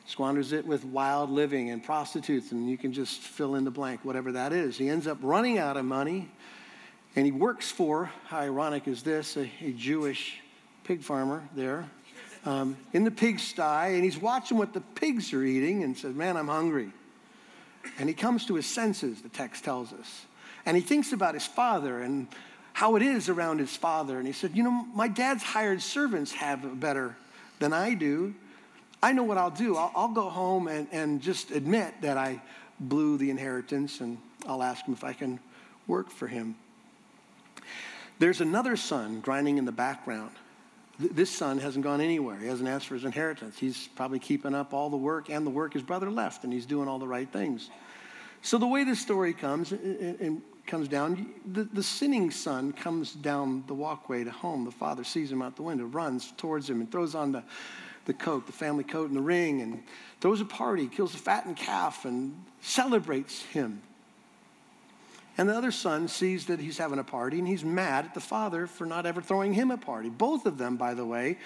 Squanders 0.06 0.52
it 0.52 0.66
with 0.66 0.84
wild 0.84 1.30
living 1.30 1.70
and 1.70 1.84
prostitutes, 1.84 2.52
and 2.52 2.70
you 2.70 2.78
can 2.78 2.92
just 2.92 3.20
fill 3.20 3.56
in 3.56 3.64
the 3.64 3.72
blank, 3.72 4.04
whatever 4.04 4.32
that 4.34 4.52
is. 4.52 4.78
He 4.78 4.90
ends 4.90 5.08
up 5.08 5.18
running 5.22 5.58
out 5.58 5.78
of 5.78 5.86
money 5.86 6.30
and 7.16 7.26
he 7.26 7.32
works 7.32 7.70
for, 7.70 8.10
how 8.28 8.40
ironic 8.40 8.88
is 8.88 9.04
this, 9.04 9.36
a, 9.36 9.50
a 9.62 9.74
Jewish 9.74 10.40
pig 10.84 11.04
farmer 11.04 11.44
there 11.56 11.90
um, 12.46 12.78
in 12.94 13.04
the 13.04 13.12
pigsty, 13.12 13.62
and 13.62 14.04
he's 14.04 14.18
watching 14.18 14.58
what 14.58 14.74
the 14.74 14.82
pigs 14.82 15.34
are 15.34 15.44
eating 15.44 15.84
and 15.84 15.98
says, 15.98 16.16
Man, 16.16 16.38
I'm 16.38 16.48
hungry. 16.48 16.92
And 17.98 18.08
he 18.08 18.16
comes 18.16 18.46
to 18.46 18.56
his 18.56 18.66
senses, 18.66 19.22
the 19.22 19.30
text 19.30 19.64
tells 19.64 19.92
us. 19.94 20.26
And 20.66 20.78
he 20.78 20.84
thinks 20.84 21.14
about 21.14 21.34
his 21.34 21.46
father 21.46 22.02
and 22.02 22.28
how 22.74 22.96
it 22.96 23.02
is 23.02 23.28
around 23.28 23.60
his 23.60 23.76
father. 23.76 24.18
And 24.18 24.28
he 24.28 24.34
said, 24.34 24.56
You 24.56 24.64
know, 24.64 24.86
my 24.94 25.08
dad's 25.08 25.44
hired 25.44 25.82
servants 25.82 26.32
have 26.34 26.80
better 26.80 27.16
than 27.60 27.74
I 27.74 27.94
do. 27.94 28.34
I 29.04 29.14
know 29.14 29.24
what 29.24 29.38
I'll 29.38 29.52
do. 29.52 29.76
I'll, 29.76 29.92
I'll 29.96 30.08
go 30.14 30.30
home 30.30 30.68
and, 30.68 30.88
and 30.92 31.22
just 31.22 31.52
admit 31.52 31.94
that 32.02 32.18
I 32.18 32.42
blew 32.80 33.18
the 33.18 33.30
inheritance, 33.30 34.02
and 34.02 34.18
I'll 34.48 34.64
ask 34.64 34.86
him 34.86 34.94
if 34.94 35.04
I 35.04 35.14
can 35.14 35.40
work 35.88 36.10
for 36.10 36.28
him. 36.28 36.56
There's 38.20 38.42
another 38.42 38.76
son 38.76 39.20
grinding 39.20 39.58
in 39.58 39.66
the 39.66 39.72
background. 39.72 40.32
This 41.00 41.32
son 41.32 41.58
hasn't 41.58 41.84
gone 41.84 42.02
anywhere. 42.02 42.38
He 42.38 42.48
hasn't 42.48 42.70
asked 42.70 42.88
for 42.88 42.94
his 42.94 43.06
inheritance. 43.06 43.58
He's 43.58 43.88
probably 43.96 44.20
keeping 44.20 44.54
up 44.54 44.74
all 44.74 44.90
the 44.92 44.98
work 44.98 45.30
and 45.30 45.46
the 45.46 45.50
work 45.50 45.74
his 45.74 45.82
brother 45.82 46.12
left, 46.12 46.44
and 46.44 46.54
he's 46.54 46.68
doing 46.68 46.88
all 46.88 47.00
the 47.00 47.08
right 47.08 47.32
things. 47.32 47.72
So 48.44 48.58
the 48.58 48.68
way 48.68 48.84
this 48.84 49.00
story 49.00 49.34
comes 49.34 49.72
and 49.72 50.42
comes 50.68 50.88
down, 50.88 51.34
the, 51.52 51.64
the 51.64 51.84
sinning 51.84 52.30
son 52.30 52.72
comes 52.72 53.14
down 53.14 53.64
the 53.68 53.74
walkway 53.74 54.24
to 54.24 54.32
home. 54.32 54.66
The 54.66 54.72
father 54.72 55.04
sees 55.04 55.32
him 55.32 55.42
out 55.42 55.56
the 55.56 55.64
window, 55.64 55.86
runs 55.86 56.34
towards 56.38 56.70
him, 56.70 56.82
and 56.82 56.92
throws 56.92 57.16
on 57.16 57.32
the, 57.32 57.44
the 58.06 58.14
coat, 58.14 58.46
the 58.46 58.52
family 58.52 58.84
coat, 58.84 59.08
and 59.08 59.16
the 59.16 59.22
ring, 59.22 59.62
and 59.62 59.84
throws 60.20 60.42
a 60.42 60.46
party, 60.46 60.88
kills 60.88 61.14
a 61.14 61.18
fattened 61.18 61.58
calf, 61.58 62.06
and 62.06 62.44
celebrates 62.62 63.44
him. 63.44 63.82
And 65.38 65.48
the 65.48 65.58
other 65.58 65.72
son 65.72 66.08
sees 66.08 66.48
that 66.48 66.60
he's 66.60 66.78
having 66.78 67.00
a 67.00 67.04
party 67.04 67.40
and 67.40 67.48
he's 67.48 67.64
mad 67.64 68.06
at 68.06 68.14
the 68.14 68.20
father 68.20 68.68
for 68.68 68.86
not 68.86 69.06
ever 69.06 69.22
throwing 69.22 69.54
him 69.54 69.72
a 69.72 69.78
party. 69.78 70.10
Both 70.10 70.46
of 70.46 70.58
them, 70.58 70.76
by 70.76 70.94
the 70.94 71.06
way, 71.06 71.38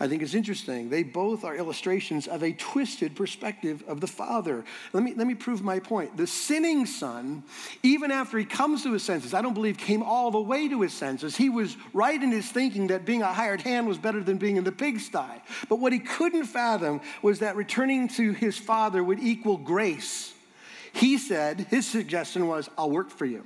I 0.00 0.08
think 0.08 0.22
is 0.22 0.34
interesting. 0.34 0.88
They 0.88 1.02
both 1.02 1.44
are 1.44 1.54
illustrations 1.54 2.26
of 2.26 2.42
a 2.42 2.52
twisted 2.52 3.14
perspective 3.14 3.84
of 3.86 4.00
the 4.00 4.06
father. 4.06 4.64
Let 4.92 5.02
me, 5.02 5.14
let 5.14 5.26
me 5.26 5.34
prove 5.34 5.62
my 5.62 5.78
point. 5.78 6.16
The 6.16 6.26
sinning 6.26 6.86
son, 6.86 7.44
even 7.82 8.10
after 8.10 8.38
he 8.38 8.46
comes 8.46 8.82
to 8.84 8.92
his 8.92 9.02
senses, 9.02 9.34
I 9.34 9.42
don't 9.42 9.54
believe 9.54 9.76
came 9.76 10.02
all 10.02 10.30
the 10.30 10.40
way 10.40 10.68
to 10.68 10.80
his 10.80 10.94
senses. 10.94 11.36
He 11.36 11.50
was 11.50 11.76
right 11.92 12.20
in 12.20 12.32
his 12.32 12.50
thinking 12.50 12.86
that 12.86 13.04
being 13.04 13.22
a 13.22 13.32
hired 13.32 13.60
hand 13.60 13.86
was 13.86 13.98
better 13.98 14.22
than 14.22 14.38
being 14.38 14.56
in 14.56 14.64
the 14.64 14.72
pigsty. 14.72 15.42
But 15.68 15.80
what 15.80 15.92
he 15.92 15.98
couldn't 15.98 16.46
fathom 16.46 17.02
was 17.22 17.40
that 17.40 17.56
returning 17.56 18.08
to 18.08 18.32
his 18.32 18.56
father 18.58 19.04
would 19.04 19.20
equal 19.20 19.58
grace 19.58 20.32
he 20.92 21.18
said, 21.18 21.60
his 21.70 21.86
suggestion 21.86 22.46
was, 22.46 22.68
I'll 22.76 22.90
work 22.90 23.10
for 23.10 23.26
you. 23.26 23.44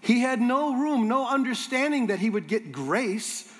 He 0.00 0.20
had 0.20 0.40
no 0.40 0.74
room, 0.74 1.08
no 1.08 1.28
understanding 1.28 2.08
that 2.08 2.20
he 2.20 2.30
would 2.30 2.46
get 2.46 2.70
grace. 2.70 3.52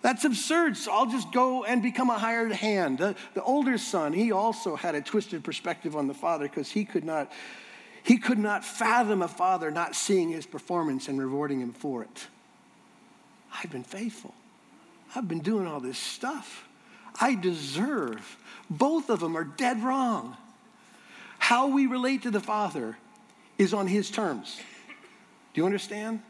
That's 0.00 0.24
absurd. 0.24 0.76
So 0.76 0.92
I'll 0.92 1.10
just 1.10 1.32
go 1.32 1.64
and 1.64 1.82
become 1.82 2.08
a 2.08 2.18
hired 2.18 2.52
hand. 2.52 2.98
The, 2.98 3.16
the 3.34 3.42
older 3.42 3.78
son, 3.78 4.12
he 4.12 4.32
also 4.32 4.76
had 4.76 4.94
a 4.94 5.00
twisted 5.00 5.42
perspective 5.42 5.96
on 5.96 6.06
the 6.06 6.14
father 6.14 6.48
because 6.48 6.70
he 6.70 6.84
could 6.84 7.04
not 7.04 7.32
he 8.04 8.16
could 8.16 8.38
not 8.38 8.64
fathom 8.64 9.20
a 9.20 9.28
father 9.28 9.70
not 9.70 9.94
seeing 9.94 10.30
his 10.30 10.46
performance 10.46 11.08
and 11.08 11.18
rewarding 11.18 11.60
him 11.60 11.72
for 11.72 12.02
it. 12.04 12.26
I've 13.52 13.70
been 13.70 13.84
faithful. 13.84 14.34
I've 15.14 15.28
been 15.28 15.40
doing 15.40 15.66
all 15.66 15.80
this 15.80 15.98
stuff. 15.98 16.66
I 17.20 17.34
deserve. 17.34 18.36
Both 18.70 19.10
of 19.10 19.20
them 19.20 19.36
are 19.36 19.44
dead 19.44 19.82
wrong. 19.82 20.36
How 21.38 21.68
we 21.68 21.86
relate 21.86 22.22
to 22.22 22.30
the 22.30 22.40
Father 22.40 22.96
is 23.58 23.74
on 23.74 23.86
His 23.86 24.10
terms. 24.10 24.56
Do 25.54 25.60
you 25.60 25.66
understand? 25.66 26.22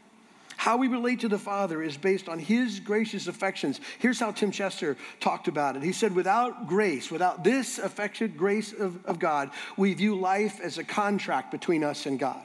How 0.59 0.75
we 0.75 0.89
relate 0.89 1.21
to 1.21 1.29
the 1.29 1.39
Father 1.39 1.81
is 1.81 1.95
based 1.95 2.27
on 2.27 2.37
His 2.37 2.81
gracious 2.81 3.27
affections. 3.27 3.79
Here's 3.97 4.19
how 4.19 4.31
Tim 4.31 4.51
Chester 4.51 4.97
talked 5.21 5.47
about 5.47 5.77
it. 5.77 5.83
He 5.83 5.93
said, 5.93 6.13
Without 6.13 6.67
grace, 6.67 7.09
without 7.09 7.45
this 7.45 7.79
affectionate 7.79 8.35
grace 8.35 8.73
of, 8.73 9.05
of 9.05 9.19
God, 9.19 9.51
we 9.77 9.93
view 9.93 10.19
life 10.19 10.59
as 10.59 10.77
a 10.77 10.83
contract 10.83 11.49
between 11.51 11.81
us 11.81 12.05
and 12.05 12.19
God. 12.19 12.43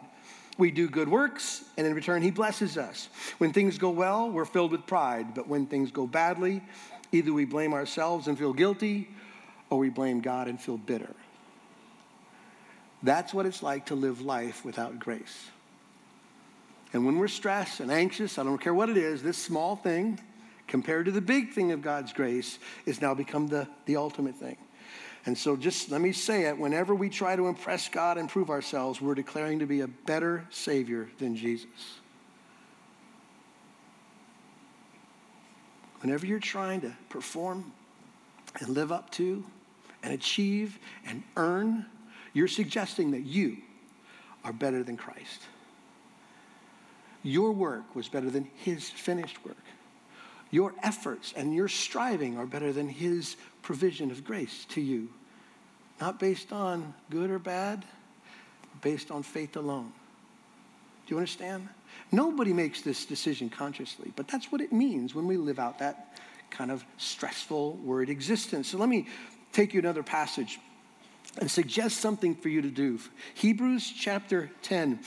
We 0.59 0.71
do 0.71 0.89
good 0.89 1.09
works, 1.09 1.65
and 1.77 1.89
in 1.89 1.93
return, 1.93 2.23
He 2.23 2.31
blesses 2.31 2.79
us. 2.79 3.09
When 3.39 3.53
things 3.53 3.79
go 3.79 3.91
well, 3.91 4.31
we're 4.31 4.45
filled 4.45 4.71
with 4.71 4.87
pride. 4.87 5.35
But 5.35 5.49
when 5.49 5.67
things 5.67 5.91
go 5.91 6.07
badly, 6.07 6.63
either 7.11 7.33
we 7.33 7.47
blame 7.47 7.75
ourselves 7.75 8.29
and 8.29 8.39
feel 8.39 8.53
guilty, 8.53 9.09
or 9.71 9.79
we 9.81 9.91
blame 9.91 10.21
God 10.21 10.47
and 10.47 10.61
feel 10.61 10.77
bitter. 10.77 11.17
That's 13.03 13.35
what 13.35 13.45
it's 13.45 13.61
like 13.61 13.87
to 13.87 13.97
live 13.97 14.21
life 14.21 14.65
without 14.65 15.01
grace. 15.01 15.49
And 16.95 17.05
when 17.05 17.19
we're 17.19 17.29
stressed 17.29 17.81
and 17.81 17.93
anxious, 17.93 18.39
I 18.39 18.45
don't 18.45 18.59
care 18.59 18.73
what 18.73 18.89
it 18.89 18.97
is, 18.97 19.23
this 19.23 19.37
small 19.37 19.77
thing 19.77 20.19
compared 20.67 21.05
to 21.05 21.13
the 21.13 21.21
big 21.21 21.53
thing 21.53 21.73
of 21.73 21.83
God's 21.83 22.15
grace 22.15 22.59
is 22.87 23.03
now 23.03 23.13
become 23.13 23.49
the, 23.49 23.69
the 23.85 23.97
ultimate 23.97 24.37
thing. 24.37 24.57
And 25.27 25.37
so 25.37 25.57
just 25.57 25.91
let 25.91 26.01
me 26.01 26.13
say 26.13 26.45
it 26.45 26.57
whenever 26.57 26.95
we 26.95 27.11
try 27.11 27.37
to 27.37 27.49
impress 27.49 27.89
God 27.91 28.17
and 28.17 28.29
prove 28.29 28.49
ourselves, 28.49 29.01
we're 29.01 29.15
declaring 29.15 29.59
to 29.59 29.67
be 29.67 29.81
a 29.81 29.89
better 29.89 30.47
Savior 30.49 31.11
than 31.19 31.37
Jesus. 31.37 31.69
Whenever 36.01 36.25
you're 36.25 36.39
trying 36.39 36.81
to 36.83 36.95
perform 37.11 37.73
and 38.61 38.71
live 38.71 38.93
up 38.93 39.11
to 39.13 39.45
and 40.03 40.15
achieve 40.15 40.79
and 41.07 41.23
earn 41.37 41.87
you're 42.35 42.49
suggesting 42.49 43.13
that 43.13 43.23
you 43.23 43.57
are 44.43 44.53
better 44.53 44.83
than 44.83 44.97
Christ. 44.97 45.41
Your 47.25 47.51
work 47.53 47.97
was 47.97 48.07
better 48.07 48.31
than 48.31 48.49
his 48.55 48.89
finished 48.89 49.45
work. 49.45 49.57
Your 50.51 50.75
efforts 50.83 51.33
and 51.35 51.53
your 51.53 51.67
striving 51.67 52.39
are 52.39 52.47
better 52.47 52.73
than 52.73 52.89
his 52.89 53.37
provision 53.63 54.13
of 54.13 54.25
grace 54.25 54.67
to 54.67 54.81
you. 54.81 55.09
Not 56.01 56.21
based 56.21 56.53
on 56.53 56.95
good 57.11 57.31
or 57.31 57.39
bad, 57.41 57.85
based 58.83 59.11
on 59.11 59.23
faith 59.23 59.57
alone. 59.57 59.93
Do 61.07 61.15
you 61.15 61.17
understand? 61.17 61.69
Nobody 62.13 62.53
makes 62.53 62.83
this 62.83 63.05
decision 63.05 63.49
consciously, 63.49 64.13
but 64.15 64.29
that's 64.29 64.53
what 64.53 64.61
it 64.61 64.73
means 64.73 65.15
when 65.15 65.27
we 65.27 65.37
live 65.37 65.59
out 65.59 65.79
that 65.79 66.19
kind 66.51 66.71
of 66.71 66.85
stressful 66.99 67.75
word 67.79 68.09
existence. 68.09 68.69
So 68.69 68.79
let 68.79 68.89
me 68.89 69.07
take 69.53 69.75
you 69.75 69.81
another 69.81 70.03
passage 70.03 70.59
and 71.39 71.51
suggest 71.51 71.99
something 71.99 72.35
for 72.35 72.49
you 72.49 72.63
to 72.63 72.71
do. 72.71 73.01
Hebrews 73.35 73.93
chapter 73.97 74.51
10, 74.63 75.01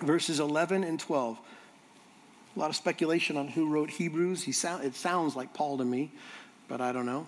verses 0.00 0.40
11 0.40 0.84
and 0.84 0.98
12. 0.98 1.38
A 2.56 2.58
lot 2.58 2.70
of 2.70 2.76
speculation 2.76 3.36
on 3.36 3.48
who 3.48 3.68
wrote 3.68 3.90
Hebrews. 3.90 4.42
He 4.42 4.52
sound, 4.52 4.84
it 4.84 4.94
sounds 4.94 5.36
like 5.36 5.54
Paul 5.54 5.78
to 5.78 5.84
me, 5.84 6.12
but 6.66 6.80
I 6.80 6.92
don't 6.92 7.06
know. 7.06 7.26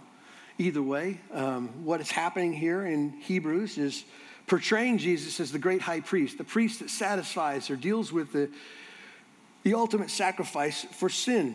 Either 0.59 0.83
way, 0.83 1.21
um, 1.33 1.69
what 1.85 2.01
is 2.01 2.11
happening 2.11 2.53
here 2.53 2.85
in 2.85 3.11
Hebrews 3.21 3.79
is 3.79 4.05
portraying 4.47 4.99
Jesus 4.99 5.41
as 5.41 5.53
the 5.53 5.59
great 5.59 5.81
high 5.81 6.01
priest, 6.01 6.39
the 6.39 6.45
priest 6.45 6.81
that 6.81 6.91
satisfies 6.91 7.71
or 7.71 7.77
deals 7.77 8.13
with 8.13 8.33
the, 8.33 8.51
the 9.63 9.75
ultimate 9.75 10.11
sacrifice 10.11 10.85
for 10.85 11.09
sin. 11.09 11.55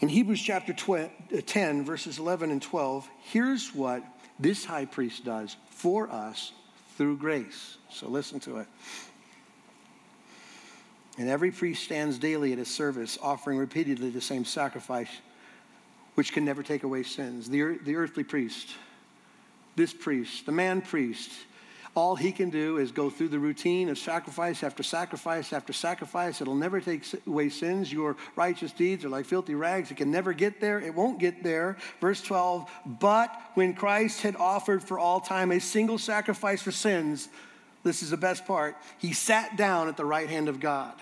In 0.00 0.08
Hebrews 0.08 0.40
chapter 0.40 0.72
12, 0.72 1.10
uh, 1.32 1.40
10, 1.46 1.84
verses 1.84 2.18
11 2.18 2.50
and 2.50 2.60
12, 2.60 3.08
here's 3.24 3.74
what 3.74 4.02
this 4.38 4.64
high 4.64 4.86
priest 4.86 5.24
does 5.24 5.56
for 5.70 6.10
us 6.10 6.52
through 6.96 7.18
grace. 7.18 7.76
So 7.90 8.08
listen 8.08 8.40
to 8.40 8.58
it. 8.58 8.66
And 11.16 11.28
every 11.28 11.52
priest 11.52 11.84
stands 11.84 12.18
daily 12.18 12.52
at 12.52 12.58
his 12.58 12.68
service, 12.68 13.18
offering 13.22 13.58
repeatedly 13.58 14.10
the 14.10 14.20
same 14.20 14.44
sacrifice, 14.44 15.10
which 16.14 16.32
can 16.32 16.44
never 16.44 16.62
take 16.62 16.82
away 16.82 17.04
sins. 17.04 17.48
The, 17.48 17.78
the 17.84 17.96
earthly 17.96 18.24
priest, 18.24 18.70
this 19.76 19.92
priest, 19.92 20.46
the 20.46 20.52
man 20.52 20.82
priest, 20.82 21.30
all 21.94 22.16
he 22.16 22.32
can 22.32 22.50
do 22.50 22.78
is 22.78 22.90
go 22.90 23.08
through 23.08 23.28
the 23.28 23.38
routine 23.38 23.88
of 23.88 23.98
sacrifice 23.98 24.64
after 24.64 24.82
sacrifice 24.82 25.52
after 25.52 25.72
sacrifice. 25.72 26.40
It'll 26.40 26.56
never 26.56 26.80
take 26.80 27.04
away 27.24 27.48
sins. 27.48 27.92
Your 27.92 28.16
righteous 28.34 28.72
deeds 28.72 29.04
are 29.04 29.08
like 29.08 29.26
filthy 29.26 29.54
rags. 29.54 29.92
It 29.92 29.96
can 29.98 30.10
never 30.10 30.32
get 30.32 30.60
there. 30.60 30.80
It 30.80 30.92
won't 30.92 31.20
get 31.20 31.44
there. 31.44 31.76
Verse 32.00 32.20
12, 32.20 32.68
but 32.98 33.30
when 33.54 33.74
Christ 33.74 34.22
had 34.22 34.34
offered 34.34 34.82
for 34.82 34.98
all 34.98 35.20
time 35.20 35.52
a 35.52 35.60
single 35.60 35.98
sacrifice 35.98 36.60
for 36.62 36.72
sins, 36.72 37.28
this 37.84 38.02
is 38.02 38.10
the 38.10 38.16
best 38.16 38.46
part, 38.46 38.76
he 38.98 39.12
sat 39.12 39.56
down 39.56 39.88
at 39.88 39.96
the 39.96 40.04
right 40.04 40.28
hand 40.28 40.48
of 40.48 40.58
God. 40.58 40.94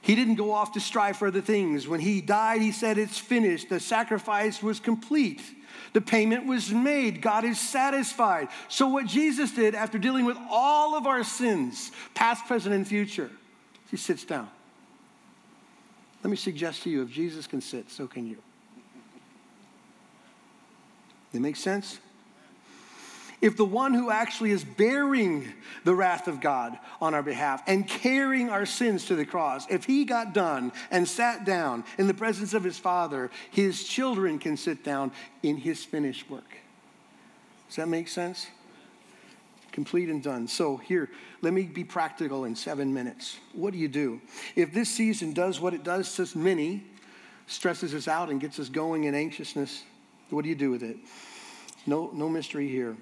He 0.00 0.14
didn't 0.14 0.36
go 0.36 0.52
off 0.52 0.72
to 0.72 0.80
strive 0.80 1.16
for 1.16 1.28
other 1.28 1.40
things. 1.40 1.88
When 1.88 2.00
he 2.00 2.20
died, 2.20 2.62
he 2.62 2.72
said, 2.72 2.96
It's 2.96 3.18
finished. 3.18 3.68
The 3.68 3.80
sacrifice 3.80 4.62
was 4.62 4.78
complete. 4.80 5.42
The 5.92 6.00
payment 6.00 6.46
was 6.46 6.70
made. 6.70 7.20
God 7.20 7.44
is 7.44 7.58
satisfied. 7.58 8.48
So, 8.68 8.86
what 8.86 9.06
Jesus 9.06 9.50
did 9.50 9.74
after 9.74 9.98
dealing 9.98 10.24
with 10.24 10.36
all 10.48 10.94
of 10.94 11.06
our 11.06 11.24
sins, 11.24 11.90
past, 12.14 12.46
present, 12.46 12.74
and 12.74 12.86
future, 12.86 13.30
he 13.90 13.96
sits 13.96 14.24
down. 14.24 14.48
Let 16.22 16.30
me 16.30 16.36
suggest 16.36 16.84
to 16.84 16.90
you 16.90 17.02
if 17.02 17.10
Jesus 17.10 17.46
can 17.46 17.60
sit, 17.60 17.90
so 17.90 18.06
can 18.06 18.26
you. 18.26 18.38
It 21.32 21.40
makes 21.40 21.60
sense? 21.60 21.98
If 23.46 23.56
the 23.56 23.64
one 23.64 23.94
who 23.94 24.10
actually 24.10 24.50
is 24.50 24.64
bearing 24.64 25.52
the 25.84 25.94
wrath 25.94 26.26
of 26.26 26.40
God 26.40 26.76
on 27.00 27.14
our 27.14 27.22
behalf 27.22 27.62
and 27.68 27.86
carrying 27.86 28.50
our 28.50 28.66
sins 28.66 29.04
to 29.06 29.14
the 29.14 29.24
cross, 29.24 29.68
if 29.70 29.84
he 29.84 30.04
got 30.04 30.34
done 30.34 30.72
and 30.90 31.06
sat 31.06 31.44
down 31.44 31.84
in 31.96 32.08
the 32.08 32.14
presence 32.14 32.54
of 32.54 32.64
his 32.64 32.76
Father, 32.76 33.30
his 33.52 33.84
children 33.84 34.40
can 34.40 34.56
sit 34.56 34.82
down 34.82 35.12
in 35.44 35.56
his 35.56 35.84
finished 35.84 36.28
work. 36.28 36.56
Does 37.68 37.76
that 37.76 37.86
make 37.86 38.08
sense? 38.08 38.48
Complete 39.70 40.08
and 40.08 40.24
done. 40.24 40.48
So, 40.48 40.78
here, 40.78 41.08
let 41.40 41.52
me 41.52 41.62
be 41.62 41.84
practical 41.84 42.46
in 42.46 42.56
seven 42.56 42.92
minutes. 42.92 43.38
What 43.52 43.72
do 43.72 43.78
you 43.78 43.88
do? 43.88 44.20
If 44.56 44.72
this 44.72 44.88
season 44.88 45.34
does 45.34 45.60
what 45.60 45.72
it 45.72 45.84
does 45.84 46.16
to 46.16 46.36
many, 46.36 46.82
stresses 47.46 47.94
us 47.94 48.08
out 48.08 48.28
and 48.28 48.40
gets 48.40 48.58
us 48.58 48.68
going 48.68 49.04
in 49.04 49.14
anxiousness, 49.14 49.84
what 50.30 50.42
do 50.42 50.48
you 50.48 50.56
do 50.56 50.72
with 50.72 50.82
it? 50.82 50.96
No, 51.86 52.10
no 52.12 52.28
mystery 52.28 52.66
here. 52.68 52.96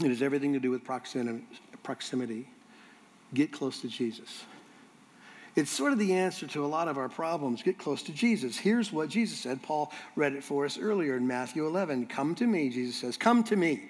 It 0.00 0.08
has 0.08 0.22
everything 0.22 0.52
to 0.54 0.60
do 0.60 0.70
with 0.70 0.84
proximity. 0.84 2.48
Get 3.32 3.52
close 3.52 3.80
to 3.82 3.88
Jesus. 3.88 4.44
It's 5.56 5.70
sort 5.70 5.92
of 5.92 6.00
the 6.00 6.14
answer 6.14 6.48
to 6.48 6.64
a 6.64 6.66
lot 6.66 6.88
of 6.88 6.98
our 6.98 7.08
problems. 7.08 7.62
Get 7.62 7.78
close 7.78 8.02
to 8.04 8.12
Jesus. 8.12 8.56
Here's 8.56 8.92
what 8.92 9.08
Jesus 9.08 9.38
said. 9.38 9.62
Paul 9.62 9.92
read 10.16 10.32
it 10.32 10.42
for 10.42 10.64
us 10.64 10.78
earlier 10.78 11.16
in 11.16 11.28
Matthew 11.28 11.64
11. 11.66 12.06
Come 12.06 12.34
to 12.36 12.46
me, 12.46 12.70
Jesus 12.70 12.96
says. 12.96 13.16
Come 13.16 13.44
to 13.44 13.54
me, 13.54 13.88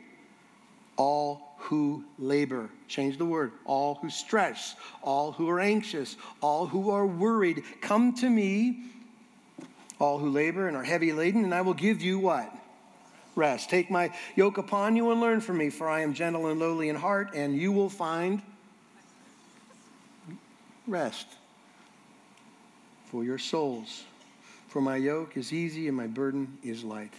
all 0.98 1.54
who 1.56 2.04
labor. 2.18 2.68
Change 2.86 3.16
the 3.16 3.24
word. 3.24 3.52
All 3.64 3.94
who 3.94 4.10
stress, 4.10 4.74
all 5.02 5.32
who 5.32 5.48
are 5.48 5.58
anxious, 5.58 6.18
all 6.42 6.66
who 6.66 6.90
are 6.90 7.06
worried. 7.06 7.64
Come 7.80 8.14
to 8.16 8.28
me, 8.28 8.82
all 9.98 10.18
who 10.18 10.28
labor 10.28 10.68
and 10.68 10.76
are 10.76 10.84
heavy 10.84 11.14
laden, 11.14 11.44
and 11.44 11.54
I 11.54 11.62
will 11.62 11.72
give 11.72 12.02
you 12.02 12.18
what? 12.18 12.54
Rest. 13.36 13.70
Take 13.70 13.90
my 13.90 14.10
yoke 14.36 14.58
upon 14.58 14.96
you 14.96 15.10
and 15.10 15.20
learn 15.20 15.40
from 15.40 15.58
me, 15.58 15.70
for 15.70 15.88
I 15.88 16.00
am 16.00 16.14
gentle 16.14 16.46
and 16.46 16.60
lowly 16.60 16.88
in 16.88 16.96
heart, 16.96 17.30
and 17.34 17.56
you 17.56 17.72
will 17.72 17.88
find 17.88 18.42
rest 20.86 21.26
for 23.06 23.24
your 23.24 23.38
souls. 23.38 24.04
For 24.68 24.80
my 24.80 24.96
yoke 24.96 25.36
is 25.36 25.52
easy 25.52 25.86
and 25.88 25.96
my 25.96 26.06
burden 26.06 26.58
is 26.62 26.82
light. 26.82 27.12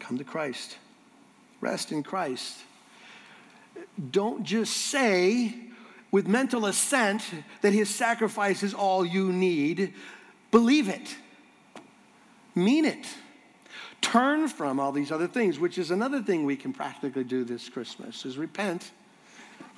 Come 0.00 0.18
to 0.18 0.24
Christ. 0.24 0.78
Rest 1.60 1.92
in 1.92 2.02
Christ. 2.02 2.58
Don't 4.10 4.42
just 4.42 4.74
say 4.74 5.54
with 6.10 6.26
mental 6.26 6.66
assent 6.66 7.22
that 7.60 7.72
his 7.72 7.90
sacrifice 7.90 8.62
is 8.62 8.72
all 8.72 9.04
you 9.04 9.32
need. 9.32 9.92
Believe 10.50 10.88
it. 10.88 11.16
Mean 12.54 12.84
it 12.84 13.06
turn 14.04 14.48
from 14.48 14.78
all 14.78 14.92
these 14.92 15.10
other 15.10 15.26
things, 15.26 15.58
which 15.58 15.78
is 15.78 15.90
another 15.90 16.22
thing 16.22 16.44
we 16.44 16.56
can 16.56 16.72
practically 16.72 17.24
do 17.24 17.42
this 17.42 17.68
Christmas, 17.68 18.24
is 18.26 18.36
repent. 18.36 18.90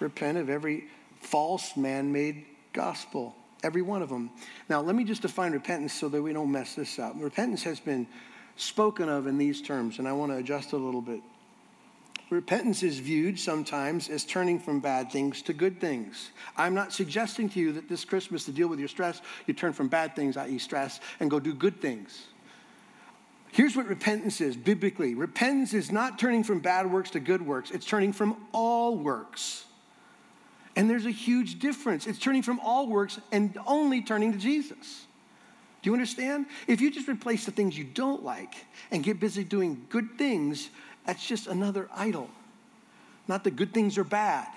Repent 0.01 0.37
of 0.37 0.51
every 0.51 0.89
false 1.21 1.77
man-made 1.77 2.45
gospel, 2.73 3.35
every 3.63 3.83
one 3.83 4.03
of 4.03 4.09
them. 4.09 4.31
Now, 4.69 4.81
let 4.81 4.97
me 4.97 5.05
just 5.05 5.23
define 5.23 5.53
repentance 5.53 5.93
so 5.93 6.09
that 6.09 6.21
we 6.21 6.33
don't 6.33 6.51
mess 6.51 6.75
this 6.75 6.99
up. 6.99 7.15
Repentance 7.17 7.63
has 7.63 7.81
been 7.81 8.07
spoken 8.57 9.09
of 9.09 9.27
in 9.27 9.39
these 9.39 9.63
terms, 9.63 9.99
and 9.99 10.09
I 10.09 10.13
want 10.13 10.33
to 10.33 10.39
adjust 10.39 10.73
a 10.73 10.77
little 10.77 11.01
bit. 11.01 11.21
Repentance 12.29 12.83
is 12.83 12.99
viewed 12.99 13.39
sometimes 13.39 14.09
as 14.09 14.25
turning 14.25 14.59
from 14.59 14.81
bad 14.81 15.13
things 15.13 15.41
to 15.43 15.53
good 15.53 15.81
things. 15.81 16.31
I'm 16.57 16.75
not 16.75 16.93
suggesting 16.93 17.49
to 17.51 17.61
you 17.61 17.73
that 17.75 17.89
this 17.89 18.05
Christmas, 18.05 18.45
to 18.47 18.53
deal 18.53 18.67
with 18.67 18.81
your 18.81 18.89
stress, 18.89 19.23
you 19.47 19.55
turn 19.55 19.73
from 19.73 19.87
bad 19.87 20.17
things, 20.17 20.37
i.e., 20.37 20.59
stress, 20.59 20.99
and 21.21 21.31
go 21.31 21.39
do 21.39 21.55
good 21.55 21.81
things. 21.81 22.27
Here's 23.53 23.75
what 23.75 23.87
repentance 23.87 24.41
is 24.41 24.57
biblically 24.57 25.15
repentance 25.15 25.73
is 25.73 25.91
not 25.91 26.19
turning 26.19 26.45
from 26.45 26.61
bad 26.61 26.91
works 26.91 27.11
to 27.11 27.21
good 27.21 27.43
works, 27.43 27.71
it's 27.71 27.87
turning 27.87 28.13
from 28.13 28.37
all 28.53 28.97
works. 28.97 29.65
And 30.77 30.91
there's 30.91 31.07
a 31.07 31.11
huge 31.11 31.59
difference. 31.59 32.07
It's 32.07 32.19
turning 32.19 32.43
from 32.43 32.61
all 32.61 32.87
works 32.87 33.19
and 33.33 33.57
only 33.67 34.03
turning 34.03 34.33
to 34.33 34.39
Jesus. 34.39 35.07
Do 35.81 35.89
you 35.89 35.95
understand? 35.95 36.47
If 36.67 36.83
you 36.83 36.91
just 36.91 37.09
replace 37.09 37.47
the 37.47 37.51
things 37.51 37.79
you 37.79 37.85
don't 37.85 38.23
like 38.23 38.55
and 38.91 39.03
get 39.03 39.19
busy 39.19 39.43
doing 39.43 39.87
good 39.89 40.19
things, 40.19 40.69
that's 41.07 41.27
just 41.27 41.47
another 41.47 41.89
idol. 41.95 42.29
Not 43.27 43.45
that 43.45 43.57
good 43.57 43.73
things 43.73 43.97
are 43.97 44.05
bad. 44.05 44.49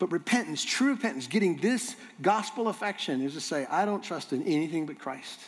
But 0.00 0.10
repentance, 0.10 0.64
true 0.64 0.92
repentance, 0.92 1.26
getting 1.26 1.58
this 1.58 1.94
gospel 2.22 2.68
affection 2.68 3.20
is 3.20 3.34
to 3.34 3.40
say, 3.40 3.66
I 3.66 3.84
don't 3.84 4.02
trust 4.02 4.32
in 4.32 4.42
anything 4.44 4.86
but 4.86 4.98
Christ. 4.98 5.38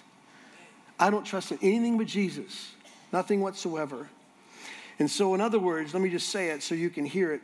I 1.03 1.11
don't 1.11 1.25
trust 1.25 1.51
in 1.51 1.59
anything 1.63 1.99
but 1.99 2.07
Jesus, 2.07 2.71
nothing 3.13 3.41
whatsoever. 3.41 4.09
And 5.01 5.11
so, 5.11 5.35
in 5.35 5.41
other 5.41 5.59
words, 5.59 5.95
let 5.95 6.01
me 6.01 6.09
just 6.09 6.29
say 6.29 6.51
it 6.51 6.63
so 6.63 6.77
you 6.77 6.91
can 6.91 7.05
hear 7.05 7.33
it. 7.33 7.41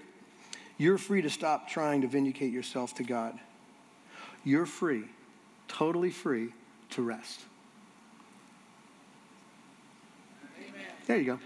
You're 0.76 0.96
free 0.96 1.22
to 1.22 1.28
stop 1.28 1.68
trying 1.68 2.02
to 2.02 2.06
vindicate 2.06 2.52
yourself 2.52 2.94
to 2.94 3.02
God. 3.02 3.36
You're 4.44 4.64
free, 4.64 5.06
totally 5.66 6.12
free 6.12 6.52
to 6.90 7.02
rest. 7.02 7.40
Amen. 10.60 10.86
There 11.08 11.16
you 11.16 11.24
go. 11.24 11.40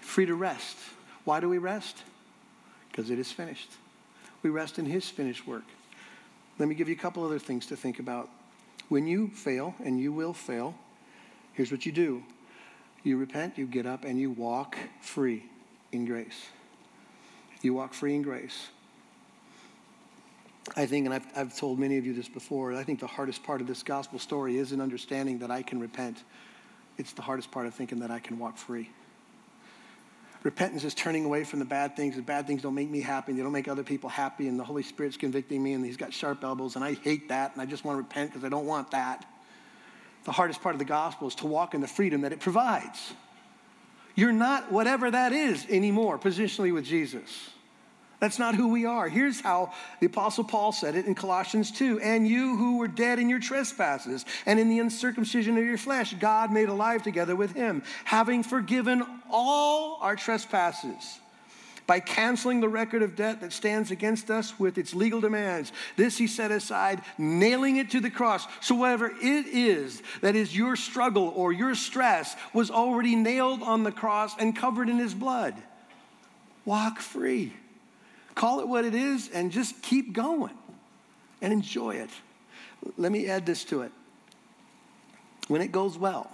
free 0.00 0.26
to 0.26 0.34
rest. 0.34 0.76
Why 1.22 1.38
do 1.38 1.48
we 1.48 1.58
rest? 1.58 2.02
Because 2.90 3.10
it 3.10 3.20
is 3.20 3.30
finished. 3.30 3.70
We 4.42 4.50
rest 4.50 4.80
in 4.80 4.84
His 4.84 5.08
finished 5.08 5.46
work. 5.46 5.62
Let 6.58 6.68
me 6.68 6.74
give 6.74 6.88
you 6.88 6.96
a 6.96 6.98
couple 6.98 7.24
other 7.24 7.38
things 7.38 7.66
to 7.66 7.76
think 7.76 8.00
about. 8.00 8.28
When 8.90 9.06
you 9.06 9.28
fail, 9.28 9.76
and 9.84 10.00
you 10.00 10.12
will 10.12 10.34
fail, 10.34 10.74
here's 11.52 11.70
what 11.70 11.86
you 11.86 11.92
do 11.92 12.22
you 13.04 13.16
repent, 13.16 13.56
you 13.56 13.66
get 13.66 13.86
up, 13.86 14.04
and 14.04 14.20
you 14.20 14.30
walk 14.30 14.76
free 15.00 15.44
in 15.92 16.04
grace. 16.04 16.48
You 17.62 17.72
walk 17.72 17.94
free 17.94 18.16
in 18.16 18.22
grace. 18.22 18.66
I 20.76 20.86
think, 20.86 21.06
and 21.06 21.14
I've, 21.14 21.26
I've 21.36 21.56
told 21.56 21.78
many 21.78 21.98
of 21.98 22.04
you 22.04 22.12
this 22.12 22.28
before, 22.28 22.74
I 22.74 22.82
think 22.82 22.98
the 22.98 23.06
hardest 23.06 23.44
part 23.44 23.60
of 23.60 23.68
this 23.68 23.82
gospel 23.84 24.18
story 24.18 24.58
isn't 24.58 24.80
understanding 24.80 25.38
that 25.38 25.52
I 25.52 25.62
can 25.62 25.78
repent. 25.78 26.24
It's 26.98 27.12
the 27.12 27.22
hardest 27.22 27.50
part 27.52 27.66
of 27.66 27.74
thinking 27.74 28.00
that 28.00 28.10
I 28.10 28.18
can 28.18 28.40
walk 28.40 28.58
free. 28.58 28.90
Repentance 30.42 30.84
is 30.84 30.94
turning 30.94 31.26
away 31.26 31.44
from 31.44 31.58
the 31.58 31.64
bad 31.66 31.96
things. 31.96 32.16
The 32.16 32.22
bad 32.22 32.46
things 32.46 32.62
don't 32.62 32.74
make 32.74 32.88
me 32.88 33.00
happy, 33.00 33.32
they 33.32 33.42
don't 33.42 33.52
make 33.52 33.68
other 33.68 33.82
people 33.82 34.08
happy, 34.08 34.48
and 34.48 34.58
the 34.58 34.64
Holy 34.64 34.82
Spirit's 34.82 35.16
convicting 35.16 35.62
me, 35.62 35.74
and 35.74 35.84
He's 35.84 35.98
got 35.98 36.12
sharp 36.12 36.42
elbows, 36.42 36.76
and 36.76 36.84
I 36.84 36.94
hate 36.94 37.28
that, 37.28 37.52
and 37.52 37.60
I 37.60 37.66
just 37.66 37.84
want 37.84 37.96
to 37.96 38.02
repent 38.02 38.30
because 38.30 38.44
I 38.44 38.48
don't 38.48 38.66
want 38.66 38.92
that. 38.92 39.26
The 40.24 40.32
hardest 40.32 40.62
part 40.62 40.74
of 40.74 40.78
the 40.78 40.84
gospel 40.86 41.28
is 41.28 41.34
to 41.36 41.46
walk 41.46 41.74
in 41.74 41.80
the 41.80 41.88
freedom 41.88 42.22
that 42.22 42.32
it 42.32 42.40
provides. 42.40 43.12
You're 44.14 44.32
not 44.32 44.72
whatever 44.72 45.10
that 45.10 45.32
is 45.32 45.66
anymore, 45.68 46.18
positionally 46.18 46.72
with 46.72 46.84
Jesus. 46.84 47.50
That's 48.20 48.38
not 48.38 48.54
who 48.54 48.68
we 48.68 48.84
are. 48.84 49.08
Here's 49.08 49.40
how 49.40 49.72
the 49.98 50.06
Apostle 50.06 50.44
Paul 50.44 50.72
said 50.72 50.94
it 50.94 51.06
in 51.06 51.14
Colossians 51.14 51.72
2 51.72 52.00
And 52.00 52.28
you 52.28 52.56
who 52.56 52.76
were 52.76 52.88
dead 52.88 53.18
in 53.18 53.30
your 53.30 53.40
trespasses 53.40 54.26
and 54.44 54.60
in 54.60 54.68
the 54.68 54.78
uncircumcision 54.78 55.56
of 55.56 55.64
your 55.64 55.78
flesh, 55.78 56.14
God 56.20 56.52
made 56.52 56.68
alive 56.68 57.02
together 57.02 57.34
with 57.34 57.54
him, 57.54 57.82
having 58.04 58.42
forgiven 58.42 59.04
all 59.30 59.98
our 60.02 60.16
trespasses 60.16 61.18
by 61.86 61.98
canceling 61.98 62.60
the 62.60 62.68
record 62.68 63.02
of 63.02 63.16
debt 63.16 63.40
that 63.40 63.52
stands 63.52 63.90
against 63.90 64.30
us 64.30 64.56
with 64.60 64.78
its 64.78 64.94
legal 64.94 65.20
demands. 65.20 65.72
This 65.96 66.18
he 66.18 66.26
set 66.26 66.52
aside, 66.52 67.00
nailing 67.18 67.78
it 67.78 67.90
to 67.90 68.00
the 68.00 68.10
cross. 68.10 68.46
So, 68.60 68.74
whatever 68.74 69.08
it 69.08 69.46
is 69.46 70.02
that 70.20 70.36
is 70.36 70.54
your 70.54 70.76
struggle 70.76 71.32
or 71.34 71.52
your 71.52 71.74
stress 71.74 72.36
was 72.52 72.70
already 72.70 73.16
nailed 73.16 73.62
on 73.62 73.82
the 73.82 73.90
cross 73.90 74.36
and 74.38 74.54
covered 74.54 74.90
in 74.90 74.98
his 74.98 75.14
blood. 75.14 75.54
Walk 76.66 77.00
free. 77.00 77.54
Call 78.34 78.60
it 78.60 78.68
what 78.68 78.84
it 78.84 78.94
is 78.94 79.28
and 79.28 79.50
just 79.50 79.82
keep 79.82 80.12
going 80.12 80.54
and 81.42 81.52
enjoy 81.52 81.96
it. 81.96 82.10
Let 82.96 83.12
me 83.12 83.28
add 83.28 83.46
this 83.46 83.64
to 83.64 83.82
it. 83.82 83.92
When 85.48 85.60
it 85.60 85.72
goes 85.72 85.98
well, 85.98 86.30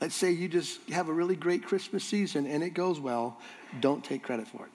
let's 0.00 0.14
say 0.14 0.32
you 0.32 0.48
just 0.48 0.88
have 0.90 1.08
a 1.08 1.12
really 1.12 1.36
great 1.36 1.64
Christmas 1.64 2.04
season 2.04 2.46
and 2.46 2.62
it 2.62 2.70
goes 2.70 2.98
well, 2.98 3.38
don't 3.80 4.04
take 4.04 4.22
credit 4.22 4.48
for 4.48 4.66
it. 4.66 4.72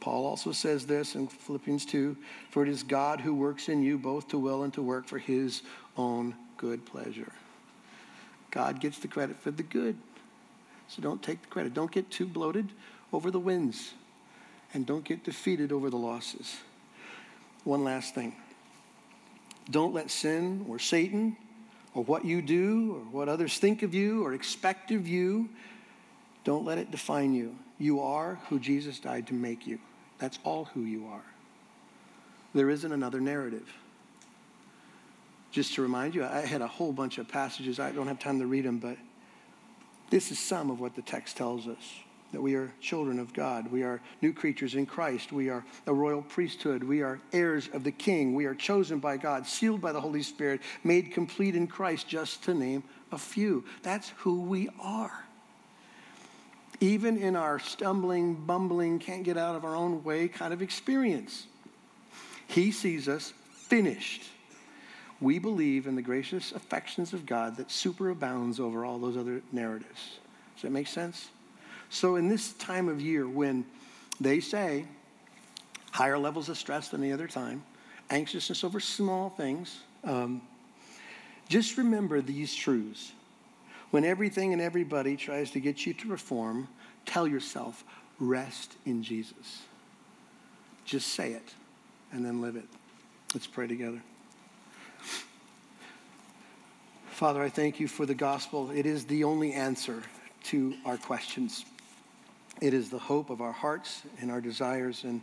Paul 0.00 0.26
also 0.26 0.52
says 0.52 0.86
this 0.86 1.14
in 1.14 1.28
Philippians 1.28 1.84
2 1.86 2.16
For 2.50 2.62
it 2.62 2.68
is 2.68 2.82
God 2.82 3.20
who 3.20 3.34
works 3.34 3.68
in 3.68 3.82
you 3.82 3.98
both 3.98 4.28
to 4.28 4.38
will 4.38 4.62
and 4.62 4.72
to 4.74 4.82
work 4.82 5.06
for 5.06 5.18
his 5.18 5.62
own 5.96 6.34
good 6.56 6.84
pleasure. 6.84 7.32
God 8.50 8.80
gets 8.80 8.98
the 8.98 9.08
credit 9.08 9.40
for 9.40 9.50
the 9.50 9.62
good. 9.62 9.96
So 10.88 11.02
don't 11.02 11.22
take 11.22 11.42
the 11.42 11.48
credit. 11.48 11.74
Don't 11.74 11.90
get 11.90 12.10
too 12.10 12.26
bloated 12.26 12.70
over 13.12 13.30
the 13.30 13.40
wins, 13.40 13.94
and 14.74 14.86
don't 14.86 15.04
get 15.04 15.24
defeated 15.24 15.72
over 15.72 15.90
the 15.90 15.96
losses. 15.96 16.56
One 17.64 17.84
last 17.84 18.14
thing 18.14 18.34
don't 19.70 19.92
let 19.92 20.10
sin 20.10 20.64
or 20.68 20.78
Satan 20.78 21.36
or 21.94 22.04
what 22.04 22.24
you 22.24 22.40
do 22.40 22.94
or 22.94 23.00
what 23.10 23.28
others 23.28 23.58
think 23.58 23.82
of 23.82 23.94
you 23.94 24.24
or 24.24 24.32
expect 24.32 24.90
of 24.90 25.06
you, 25.06 25.48
don't 26.44 26.64
let 26.64 26.78
it 26.78 26.90
define 26.90 27.34
you. 27.34 27.56
You 27.78 28.00
are 28.00 28.38
who 28.48 28.58
Jesus 28.58 28.98
died 28.98 29.26
to 29.28 29.34
make 29.34 29.66
you. 29.66 29.78
That's 30.18 30.38
all 30.44 30.66
who 30.66 30.82
you 30.82 31.06
are. 31.06 31.24
There 32.54 32.70
isn't 32.70 32.90
another 32.90 33.20
narrative. 33.20 33.68
Just 35.50 35.74
to 35.74 35.82
remind 35.82 36.14
you, 36.14 36.24
I 36.24 36.40
had 36.40 36.62
a 36.62 36.66
whole 36.66 36.92
bunch 36.92 37.18
of 37.18 37.28
passages. 37.28 37.78
I 37.78 37.90
don't 37.90 38.06
have 38.06 38.18
time 38.18 38.38
to 38.40 38.46
read 38.46 38.64
them, 38.64 38.78
but 38.78 38.96
this 40.10 40.30
is 40.30 40.38
some 40.38 40.70
of 40.70 40.80
what 40.80 40.94
the 40.94 41.02
text 41.02 41.36
tells 41.36 41.66
us 41.66 42.00
that 42.32 42.40
we 42.40 42.54
are 42.54 42.70
children 42.80 43.18
of 43.18 43.32
God. 43.32 43.70
We 43.72 43.82
are 43.82 44.00
new 44.20 44.32
creatures 44.32 44.74
in 44.74 44.86
Christ. 44.86 45.32
We 45.32 45.48
are 45.48 45.64
a 45.86 45.94
royal 45.94 46.22
priesthood. 46.22 46.84
We 46.84 47.02
are 47.02 47.20
heirs 47.32 47.68
of 47.72 47.84
the 47.84 47.92
King. 47.92 48.34
We 48.34 48.44
are 48.44 48.54
chosen 48.54 48.98
by 48.98 49.16
God, 49.16 49.46
sealed 49.46 49.80
by 49.80 49.92
the 49.92 50.00
Holy 50.00 50.22
Spirit, 50.22 50.60
made 50.84 51.12
complete 51.12 51.56
in 51.56 51.66
Christ, 51.66 52.06
just 52.06 52.44
to 52.44 52.54
name 52.54 52.84
a 53.12 53.18
few. 53.18 53.64
That's 53.82 54.10
who 54.18 54.42
we 54.42 54.68
are. 54.80 55.24
Even 56.80 57.16
in 57.16 57.34
our 57.34 57.58
stumbling, 57.58 58.34
bumbling, 58.34 58.98
can't 58.98 59.24
get 59.24 59.36
out 59.36 59.56
of 59.56 59.64
our 59.64 59.74
own 59.74 60.04
way 60.04 60.28
kind 60.28 60.52
of 60.52 60.62
experience, 60.62 61.46
He 62.46 62.70
sees 62.70 63.08
us 63.08 63.32
finished. 63.52 64.22
We 65.20 65.40
believe 65.40 65.88
in 65.88 65.96
the 65.96 66.02
gracious 66.02 66.52
affections 66.52 67.12
of 67.12 67.26
God 67.26 67.56
that 67.56 67.68
superabounds 67.68 68.60
over 68.60 68.84
all 68.84 68.98
those 68.98 69.16
other 69.16 69.42
narratives. 69.50 70.18
Does 70.54 70.62
that 70.62 70.70
make 70.70 70.86
sense? 70.86 71.28
So, 71.90 72.16
in 72.16 72.28
this 72.28 72.52
time 72.54 72.88
of 72.88 73.00
year 73.00 73.26
when 73.26 73.64
they 74.20 74.40
say 74.40 74.84
higher 75.90 76.18
levels 76.18 76.48
of 76.48 76.58
stress 76.58 76.88
than 76.88 77.02
any 77.02 77.12
other 77.12 77.26
time, 77.26 77.62
anxiousness 78.10 78.62
over 78.62 78.80
small 78.80 79.30
things, 79.30 79.80
um, 80.04 80.42
just 81.48 81.78
remember 81.78 82.20
these 82.20 82.54
truths. 82.54 83.12
When 83.90 84.04
everything 84.04 84.52
and 84.52 84.60
everybody 84.60 85.16
tries 85.16 85.50
to 85.52 85.60
get 85.60 85.86
you 85.86 85.94
to 85.94 86.08
perform, 86.08 86.68
tell 87.06 87.26
yourself, 87.26 87.84
rest 88.20 88.76
in 88.84 89.02
Jesus. 89.02 89.62
Just 90.84 91.08
say 91.08 91.32
it 91.32 91.54
and 92.12 92.24
then 92.24 92.42
live 92.42 92.56
it. 92.56 92.66
Let's 93.34 93.46
pray 93.46 93.66
together. 93.66 94.02
Father, 97.10 97.42
I 97.42 97.48
thank 97.48 97.80
you 97.80 97.88
for 97.88 98.06
the 98.06 98.14
gospel. 98.14 98.70
It 98.70 98.86
is 98.86 99.04
the 99.04 99.24
only 99.24 99.52
answer 99.52 100.02
to 100.44 100.74
our 100.84 100.96
questions. 100.96 101.64
It 102.60 102.74
is 102.74 102.90
the 102.90 102.98
hope 102.98 103.30
of 103.30 103.40
our 103.40 103.52
hearts 103.52 104.02
and 104.20 104.30
our 104.30 104.40
desires. 104.40 105.04
And 105.04 105.20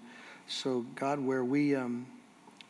so, 0.47 0.85
God, 0.95 1.19
where 1.19 1.43
we, 1.43 1.75
um, 1.75 2.07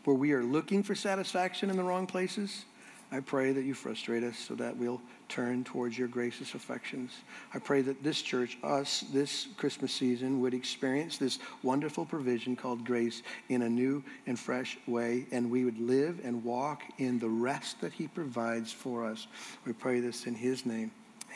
where 0.05 0.15
we 0.15 0.31
are 0.33 0.43
looking 0.43 0.81
for 0.83 0.95
satisfaction 0.95 1.69
in 1.69 1.77
the 1.77 1.83
wrong 1.83 2.07
places, 2.07 2.65
I 3.11 3.19
pray 3.19 3.51
that 3.51 3.63
you 3.63 3.73
frustrate 3.73 4.23
us 4.23 4.37
so 4.37 4.55
that 4.55 4.75
we'll 4.75 5.01
turn 5.29 5.63
towards 5.63 5.97
your 5.97 6.07
gracious 6.07 6.53
affections. 6.55 7.11
I 7.53 7.59
pray 7.59 7.81
that 7.81 8.03
this 8.03 8.21
church, 8.21 8.57
us, 8.63 9.05
this 9.13 9.47
Christmas 9.57 9.93
season, 9.93 10.41
would 10.41 10.53
experience 10.53 11.17
this 11.17 11.39
wonderful 11.63 12.05
provision 12.05 12.55
called 12.55 12.83
grace 12.83 13.21
in 13.49 13.61
a 13.61 13.69
new 13.69 14.03
and 14.25 14.37
fresh 14.37 14.77
way, 14.87 15.27
and 15.31 15.49
we 15.49 15.65
would 15.65 15.79
live 15.79 16.19
and 16.23 16.43
walk 16.43 16.81
in 16.97 17.19
the 17.19 17.29
rest 17.29 17.79
that 17.81 17.93
he 17.93 18.07
provides 18.07 18.71
for 18.71 19.05
us. 19.05 19.27
We 19.65 19.73
pray 19.73 19.99
this 19.99 20.25
in 20.25 20.35
his 20.35 20.65
name. 20.65 20.91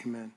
Amen. 0.06 0.32